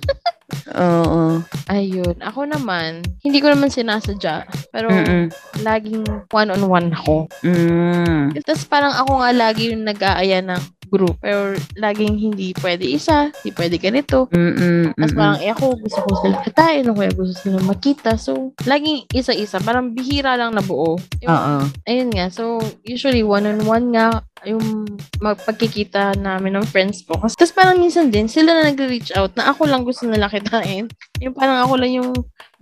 Oo. 0.74 1.40
Ayun. 1.70 2.18
Ako 2.18 2.44
naman, 2.50 3.00
hindi 3.22 3.38
ko 3.38 3.54
naman 3.54 3.70
sinasadya. 3.70 4.44
Pero, 4.74 4.90
Mm-mm. 4.90 5.30
laging 5.62 6.04
one-on-one 6.34 6.90
ako. 6.92 7.30
Mm. 7.46 8.34
Tapos 8.42 8.64
parang 8.66 8.92
ako 8.92 9.22
nga 9.22 9.30
lagi 9.32 9.72
yung 9.72 9.86
nag-aaya 9.86 10.42
ng 10.44 10.62
group. 10.92 11.16
Pero, 11.24 11.56
laging 11.80 12.20
hindi 12.20 12.52
pwede 12.60 12.84
isa, 12.84 13.32
hindi 13.40 13.50
pwede 13.56 13.76
ganito. 13.80 14.28
Mm-mm. 14.34 14.92
Tapos 14.98 15.14
parang, 15.16 15.38
eh 15.40 15.50
ako, 15.54 15.64
gusto 15.80 16.00
ko 16.04 16.10
sila 16.20 16.36
katain, 16.44 16.84
o 16.90 16.96
kaya 16.98 17.12
gusto 17.16 17.34
sila 17.38 17.58
makita. 17.64 18.18
So, 18.20 18.52
laging 18.68 19.08
isa-isa. 19.14 19.56
Parang 19.62 19.96
bihira 19.96 20.36
lang 20.36 20.52
na 20.52 20.60
buo. 20.60 20.98
Yung 21.24 21.32
Oo. 21.32 21.56
ayun 21.88 22.10
nga, 22.12 22.28
so 22.28 22.60
usually 22.84 23.24
one-on-one 23.24 23.94
nga 23.94 24.20
yung 24.46 24.86
magpagkikita 25.22 26.18
namin 26.18 26.58
ng 26.58 26.66
friends 26.66 27.06
ko. 27.06 27.18
Kasi, 27.18 27.34
kasi 27.38 27.52
parang 27.54 27.78
minsan 27.78 28.10
din, 28.10 28.26
sila 28.26 28.52
na 28.54 28.70
nag-reach 28.70 29.14
out 29.14 29.34
na 29.38 29.50
ako 29.54 29.66
lang 29.70 29.86
gusto 29.86 30.06
nila 30.06 30.30
kitain. 30.30 30.90
Yung 31.22 31.34
parang 31.34 31.62
ako 31.62 31.74
lang 31.78 31.92
yung 31.94 32.10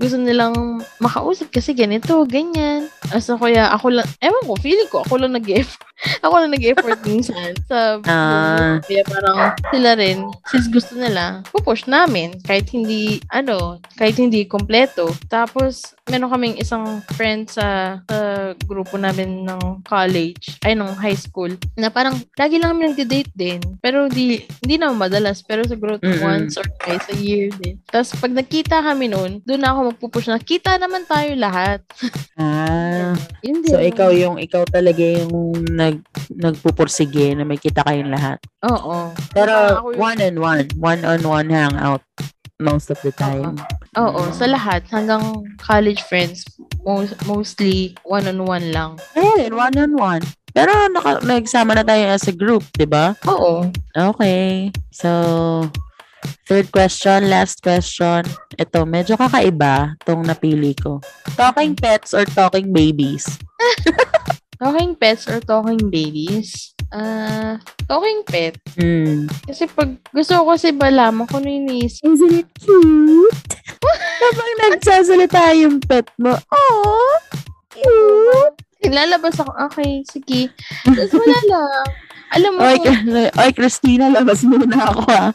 gusto 0.00 0.16
nilang 0.16 0.80
makausap 0.96 1.52
kasi 1.52 1.76
ganito, 1.76 2.24
ganyan. 2.24 2.88
So, 3.20 3.36
kaya 3.36 3.68
ako 3.76 4.00
lang, 4.00 4.08
ewan 4.24 4.44
ko, 4.48 4.56
feeling 4.56 4.88
ko, 4.88 5.04
ako 5.04 5.20
lang 5.20 5.36
nag-effort. 5.36 5.84
ako 6.24 6.34
lang 6.40 6.52
nag-effort 6.56 7.00
minsan 7.04 7.52
sa 7.68 8.00
Ah. 8.08 8.80
Kaya 8.80 9.04
parang 9.04 9.52
sila 9.68 9.92
rin, 10.00 10.24
since 10.48 10.72
gusto 10.72 10.96
nila, 10.96 11.44
pupush 11.52 11.84
namin 11.84 12.32
kahit 12.48 12.72
hindi, 12.72 13.20
ano, 13.28 13.76
kahit 14.00 14.16
hindi 14.16 14.48
kompleto. 14.48 15.12
Tapos, 15.28 15.92
meron 16.08 16.32
kaming 16.32 16.56
isang 16.56 17.04
friend 17.12 17.52
sa, 17.52 18.00
sa 18.08 18.18
grupo 18.64 18.96
namin 18.96 19.44
ng 19.44 19.84
college, 19.84 20.56
ay, 20.64 20.72
ng 20.72 20.96
high 20.96 21.16
school, 21.16 21.52
na 21.78 21.88
parang 21.88 22.18
lagi 22.34 22.58
lang 22.58 22.74
kami 22.74 22.92
nagde-date 22.92 23.32
din. 23.32 23.60
Pero 23.78 24.06
di, 24.06 24.42
hindi 24.62 24.74
naman 24.76 25.06
madalas, 25.06 25.42
pero 25.42 25.62
siguro 25.62 25.96
Mm-mm. 25.98 26.22
once 26.22 26.58
or 26.58 26.66
twice 26.82 27.06
a 27.10 27.16
year 27.16 27.48
din. 27.58 27.78
Tapos, 27.86 28.14
pag 28.16 28.34
nagkita 28.34 28.82
kami 28.82 29.06
noon, 29.06 29.40
doon 29.42 29.60
na 29.60 29.70
ako 29.72 29.80
magpupush 29.94 30.28
na, 30.28 30.40
kita 30.40 30.76
naman 30.76 31.06
tayo 31.06 31.30
lahat. 31.38 31.80
Ah. 32.34 33.14
Yun 33.46 33.62
din. 33.62 33.72
So, 33.72 33.80
ikaw 33.80 34.10
yung, 34.12 34.36
ikaw 34.36 34.66
talaga 34.66 35.00
yung 35.00 35.30
nag, 35.70 36.02
nagpupursige 36.30 37.32
na 37.34 37.46
may 37.46 37.56
kita 37.56 37.86
kayong 37.86 38.10
lahat. 38.10 38.38
Oo. 38.66 39.14
Pero, 39.32 39.52
Ako 39.80 39.94
yung- 39.94 40.00
one-on-one. 40.00 40.66
One-on-one 40.76 41.48
hangout 41.48 42.02
most 42.60 42.92
of 42.92 43.00
the 43.00 43.10
time. 43.16 43.56
Oo, 43.96 44.20
sa 44.36 44.44
lahat, 44.44 44.84
hanggang 44.92 45.42
college 45.56 46.04
friends, 46.04 46.44
most, 46.84 47.16
mostly 47.24 47.96
one-on-one 48.04 48.68
lang. 48.70 49.00
Ayun, 49.16 49.56
one-on-one. 49.56 50.20
Pero, 50.52 50.72
naka, 50.90 51.22
nagsama 51.22 51.74
na 51.78 51.84
tayo 51.86 52.04
as 52.10 52.26
a 52.26 52.34
group, 52.34 52.64
di 52.74 52.86
ba? 52.86 53.14
Oo. 53.26 53.68
Okay. 53.94 54.74
So, 54.90 55.10
third 56.46 56.72
question, 56.74 57.30
last 57.30 57.62
question. 57.62 58.26
Ito, 58.58 58.84
medyo 58.84 59.14
kakaiba 59.14 59.94
tong 60.02 60.26
napili 60.26 60.74
ko. 60.74 60.98
Talking 61.38 61.78
pets 61.78 62.12
or 62.12 62.26
talking 62.26 62.74
babies? 62.74 63.26
Talking 64.60 64.92
pets 64.92 65.24
or 65.24 65.40
talking 65.40 65.88
babies? 65.88 66.76
Ah, 66.92 67.56
talking 67.88 68.20
pet. 68.28 68.60
Hmm. 68.76 69.24
Kasi 69.48 69.64
pag 69.64 69.96
gusto 70.12 70.36
ko 70.36 70.52
kasi 70.52 70.68
malaman 70.68 71.24
kung 71.24 71.40
ano 71.40 71.48
yung 71.48 71.64
iniisip. 71.64 72.04
Isn't 72.04 72.44
it 72.44 72.48
cute? 72.60 73.56
Kapag 74.20 74.50
nagsasalita 74.68 75.56
yung 75.56 75.80
pet 75.80 76.12
mo, 76.20 76.36
oh, 76.36 77.16
cute. 77.72 78.60
Naglalabas 78.80 79.36
ako, 79.36 79.52
okay, 79.68 80.00
sige. 80.08 80.48
Tapos 80.84 81.12
wala 81.12 81.38
lang. 81.52 81.86
Alam 82.30 82.52
mo, 82.56 82.60
Oy, 82.62 82.78
oy, 83.34 83.50
Christina, 83.50 84.06
labas 84.06 84.46
muna 84.46 84.94
ako 84.94 85.02
ah. 85.10 85.30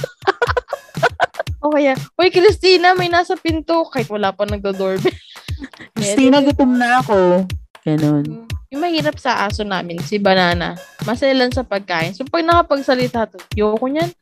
o 1.66 1.74
kaya, 1.74 1.98
Uy, 2.14 2.30
Christina, 2.30 2.94
may 2.94 3.10
nasa 3.10 3.34
pinto. 3.34 3.82
Kahit 3.90 4.06
wala 4.06 4.30
pa 4.30 4.46
nagdo-doorbell. 4.46 5.10
Christina, 5.98 6.40
gutom 6.46 6.78
na 6.78 7.02
ako. 7.02 7.44
Ganun. 7.82 8.22
Mm, 8.22 8.46
Yung 8.70 8.82
mahirap 8.86 9.18
sa 9.18 9.50
aso 9.50 9.66
namin, 9.66 9.98
si 9.98 10.22
Banana, 10.22 10.78
maselan 11.02 11.50
sa 11.50 11.66
pagkain. 11.66 12.14
So, 12.14 12.22
pag 12.22 12.46
nakapagsalita 12.46 13.26
to, 13.26 13.42
yoko 13.58 13.90
niyan. 13.90 14.14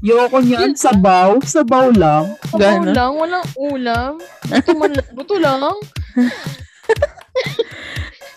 Yoko 0.00 0.40
niyan, 0.40 0.72
sabaw. 0.72 1.44
Sabaw 1.44 1.92
lang. 1.92 2.32
Sabaw 2.48 2.80
Ganun. 2.80 2.96
lang, 2.96 3.12
walang 3.20 3.46
ulam. 3.60 4.12
Buto, 4.48 4.70
man, 4.72 4.92
buto 5.16 5.36
lang. 5.36 5.60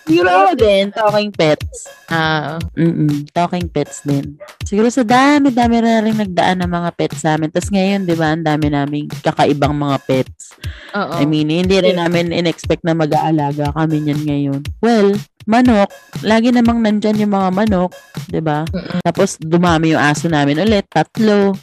Siguro 0.03 0.27
ako 0.27 0.51
din, 0.59 0.91
talking 0.91 1.31
pets. 1.31 1.87
Ah, 2.11 2.59
Mm 2.75 3.23
talking 3.31 3.71
pets 3.71 4.03
din. 4.03 4.35
Siguro 4.67 4.91
sa 4.91 5.07
dami-dami 5.07 5.79
na 5.79 6.03
rin 6.03 6.19
nagdaan 6.19 6.59
ng 6.59 6.71
mga 6.75 6.89
pets 6.99 7.23
sa 7.23 7.39
amin. 7.39 7.47
Tapos 7.47 7.71
ngayon, 7.71 8.03
di 8.03 8.15
ba, 8.19 8.35
ang 8.35 8.43
dami 8.43 8.67
naming 8.67 9.07
kakaibang 9.23 9.71
mga 9.71 9.97
pets. 10.03 10.51
oo. 10.91 11.15
I 11.15 11.23
mean, 11.23 11.47
hindi 11.47 11.79
rin 11.79 11.95
namin 11.95 12.35
in-expect 12.35 12.83
na 12.83 12.91
mag-aalaga 12.91 13.71
kami 13.71 14.03
niyan 14.03 14.21
ngayon. 14.27 14.61
Well, 14.83 15.15
manok. 15.45 15.89
Lagi 16.23 16.49
namang 16.51 16.83
nandyan 16.83 17.19
yung 17.19 17.33
mga 17.33 17.49
manok. 17.53 17.91
di 18.27 18.39
ba? 18.39 18.65
Tapos, 19.05 19.37
dumami 19.39 19.93
yung 19.93 20.01
aso 20.03 20.27
namin 20.27 20.59
ulit. 20.59 20.87
Tatlo. 20.89 21.55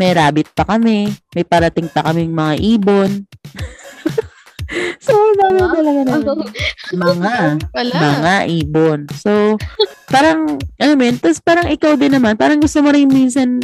May 0.00 0.14
rabbit 0.16 0.54
pa 0.54 0.64
kami. 0.64 1.10
May 1.34 1.44
parating 1.44 1.90
pa 1.90 2.06
kaming 2.06 2.32
mga 2.32 2.54
ibon. 2.60 3.10
so, 5.00 5.12
ang 5.12 5.36
dami 5.38 5.58
Mga? 5.58 5.72
talaga 5.72 6.00
namin. 6.06 6.36
Mga. 6.92 7.34
Wala. 7.72 7.94
Mga 7.98 8.34
ibon. 8.62 9.00
So, 9.14 9.56
parang, 10.08 10.60
alam 10.76 10.96
mo 10.96 11.04
yun, 11.08 11.16
tapos 11.16 11.40
parang 11.40 11.68
ikaw 11.68 11.96
din 11.96 12.12
naman, 12.12 12.36
parang 12.36 12.60
gusto 12.60 12.84
mo 12.84 12.92
rin 12.92 13.08
minsan, 13.08 13.60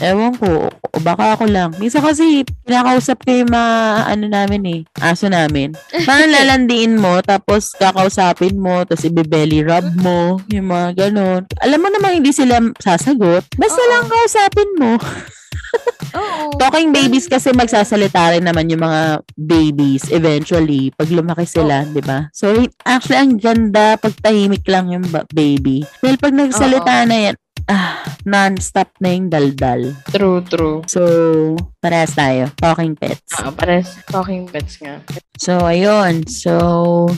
ewan 0.00 0.36
ko, 0.36 0.68
o 0.68 0.96
baka 1.00 1.36
ako 1.38 1.48
lang. 1.48 1.72
Minsan 1.80 2.04
kasi, 2.04 2.44
kinakausap 2.68 3.22
ko 3.24 3.30
yung 3.32 3.52
mga, 3.52 3.74
ano 4.12 4.24
namin 4.28 4.62
eh, 4.66 4.80
aso 5.00 5.28
namin. 5.30 5.72
Parang 6.04 6.28
lalandiin 6.32 7.00
mo, 7.00 7.20
tapos 7.24 7.72
kakausapin 7.76 8.60
mo, 8.60 8.84
tapos 8.84 9.08
ibibelly 9.08 9.64
rub 9.64 9.86
mo, 10.00 10.36
yung 10.52 10.68
mga 10.68 11.08
ganon. 11.08 11.48
Alam 11.64 11.80
mo 11.80 11.88
namang 11.88 12.20
hindi 12.20 12.32
sila 12.34 12.60
sasagot, 12.80 13.44
basta 13.56 13.80
Oo. 13.80 13.90
lang 13.90 14.04
kausapin 14.08 14.70
mo. 14.76 14.92
Oo. 16.16 16.56
Talking 16.56 16.90
babies 16.90 17.28
kasi 17.28 17.52
magsasalita 17.52 18.32
rin 18.32 18.44
naman 18.44 18.72
yung 18.72 18.80
mga 18.80 19.20
babies 19.36 20.08
eventually 20.08 20.88
pag 20.92 21.12
lumaki 21.12 21.44
sila, 21.44 21.84
di 21.84 22.00
ba? 22.00 22.32
So, 22.32 22.52
actually, 22.82 23.20
ang 23.20 23.36
ganda 23.36 24.00
pag 24.00 24.16
tahimik 24.18 24.64
lang 24.66 24.88
yung 24.88 25.04
ba- 25.08 25.28
baby. 25.28 25.84
Dahil 26.00 26.16
pag 26.16 26.32
nagsalita 26.32 27.04
na 27.04 27.16
yan, 27.28 27.36
ah, 27.68 28.00
non-stop 28.24 28.96
na 29.02 29.12
yung 29.12 29.28
daldal. 29.28 29.92
True, 30.08 30.40
true. 30.46 30.80
So, 30.88 31.02
parehas 31.78 32.16
tayo. 32.16 32.48
Talking 32.56 32.96
pets. 32.96 33.36
Ah, 33.36 33.52
pares 33.52 33.92
talking 34.08 34.48
pets 34.48 34.80
nga. 34.80 35.02
So, 35.36 35.60
ayun. 35.60 36.24
So, 36.26 37.10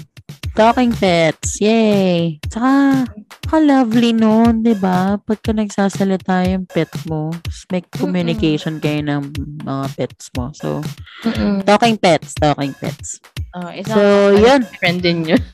talking 0.54 0.90
pets. 0.90 1.62
Yay! 1.62 2.42
Tsaka, 2.50 3.06
ka-lovely 3.46 4.10
nun, 4.12 4.66
di 4.66 4.74
ba? 4.74 5.16
Pagka 5.16 5.54
nagsasalita 5.54 6.42
yung 6.50 6.66
pet 6.66 6.90
mo, 7.06 7.30
may 7.70 7.80
communication 7.94 8.82
kayo 8.82 9.00
ng 9.00 9.30
mga 9.62 9.86
pets 9.94 10.28
mo. 10.34 10.50
So, 10.52 10.82
Mm-mm. 11.22 11.62
talking 11.62 11.96
pets, 11.96 12.34
talking 12.34 12.74
pets. 12.74 13.22
Oh, 13.54 13.70
So, 13.86 14.00
isang 14.34 14.42
yun. 14.42 14.60
friend 14.78 14.98
din 15.00 15.18
yun. 15.24 15.42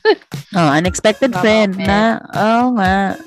Oh, 0.55 0.71
unexpected 0.71 1.35
Mga 1.35 1.41
friend 1.43 1.71
pet. 1.75 1.87
na, 1.87 2.01
oh 2.31 2.71
nga, 2.79 3.19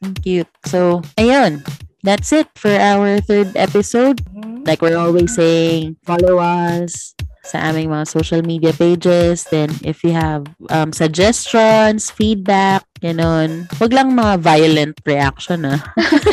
ang 0.00 0.14
cute. 0.22 0.46
So, 0.64 1.02
ayun. 1.18 1.66
That's 2.06 2.30
it 2.30 2.46
for 2.54 2.70
our 2.70 3.18
third 3.18 3.58
episode. 3.58 4.22
Like 4.62 4.78
we're 4.78 4.94
always 4.94 5.34
saying, 5.34 5.98
follow 6.06 6.38
us 6.38 7.18
sa 7.46 7.70
aming 7.70 7.94
mga 7.94 8.06
social 8.10 8.42
media 8.42 8.74
pages. 8.74 9.46
Then, 9.48 9.70
if 9.86 10.02
you 10.02 10.12
have 10.12 10.50
um, 10.68 10.90
suggestions, 10.90 12.10
feedback, 12.10 12.82
ganon. 12.98 13.70
Huwag 13.78 13.94
lang 13.94 14.18
mga 14.18 14.42
violent 14.42 14.96
reaction, 15.06 15.64
ah. 15.64 15.80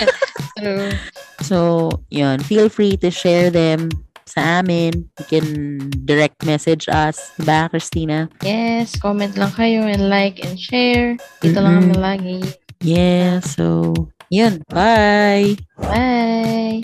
True. 0.58 0.92
So, 1.46 1.90
yun. 2.10 2.42
Feel 2.42 2.68
free 2.68 2.98
to 3.06 3.14
share 3.14 3.54
them 3.54 3.94
sa 4.26 4.64
amin. 4.64 5.06
You 5.22 5.26
can 5.30 5.48
direct 6.04 6.42
message 6.42 6.90
us. 6.90 7.32
Diba, 7.38 7.70
Christina? 7.70 8.34
Yes, 8.42 8.98
comment 8.98 9.38
lang 9.38 9.54
kayo 9.54 9.86
and 9.86 10.10
like 10.10 10.42
and 10.42 10.58
share. 10.58 11.20
Dito 11.44 11.62
lang 11.62 11.78
Mm-mm. 11.78 11.94
kami 11.94 11.98
lagi. 12.02 12.40
Yeah, 12.84 13.40
so, 13.40 13.94
yun. 14.28 14.66
Bye! 14.68 15.56
Bye! 15.78 16.84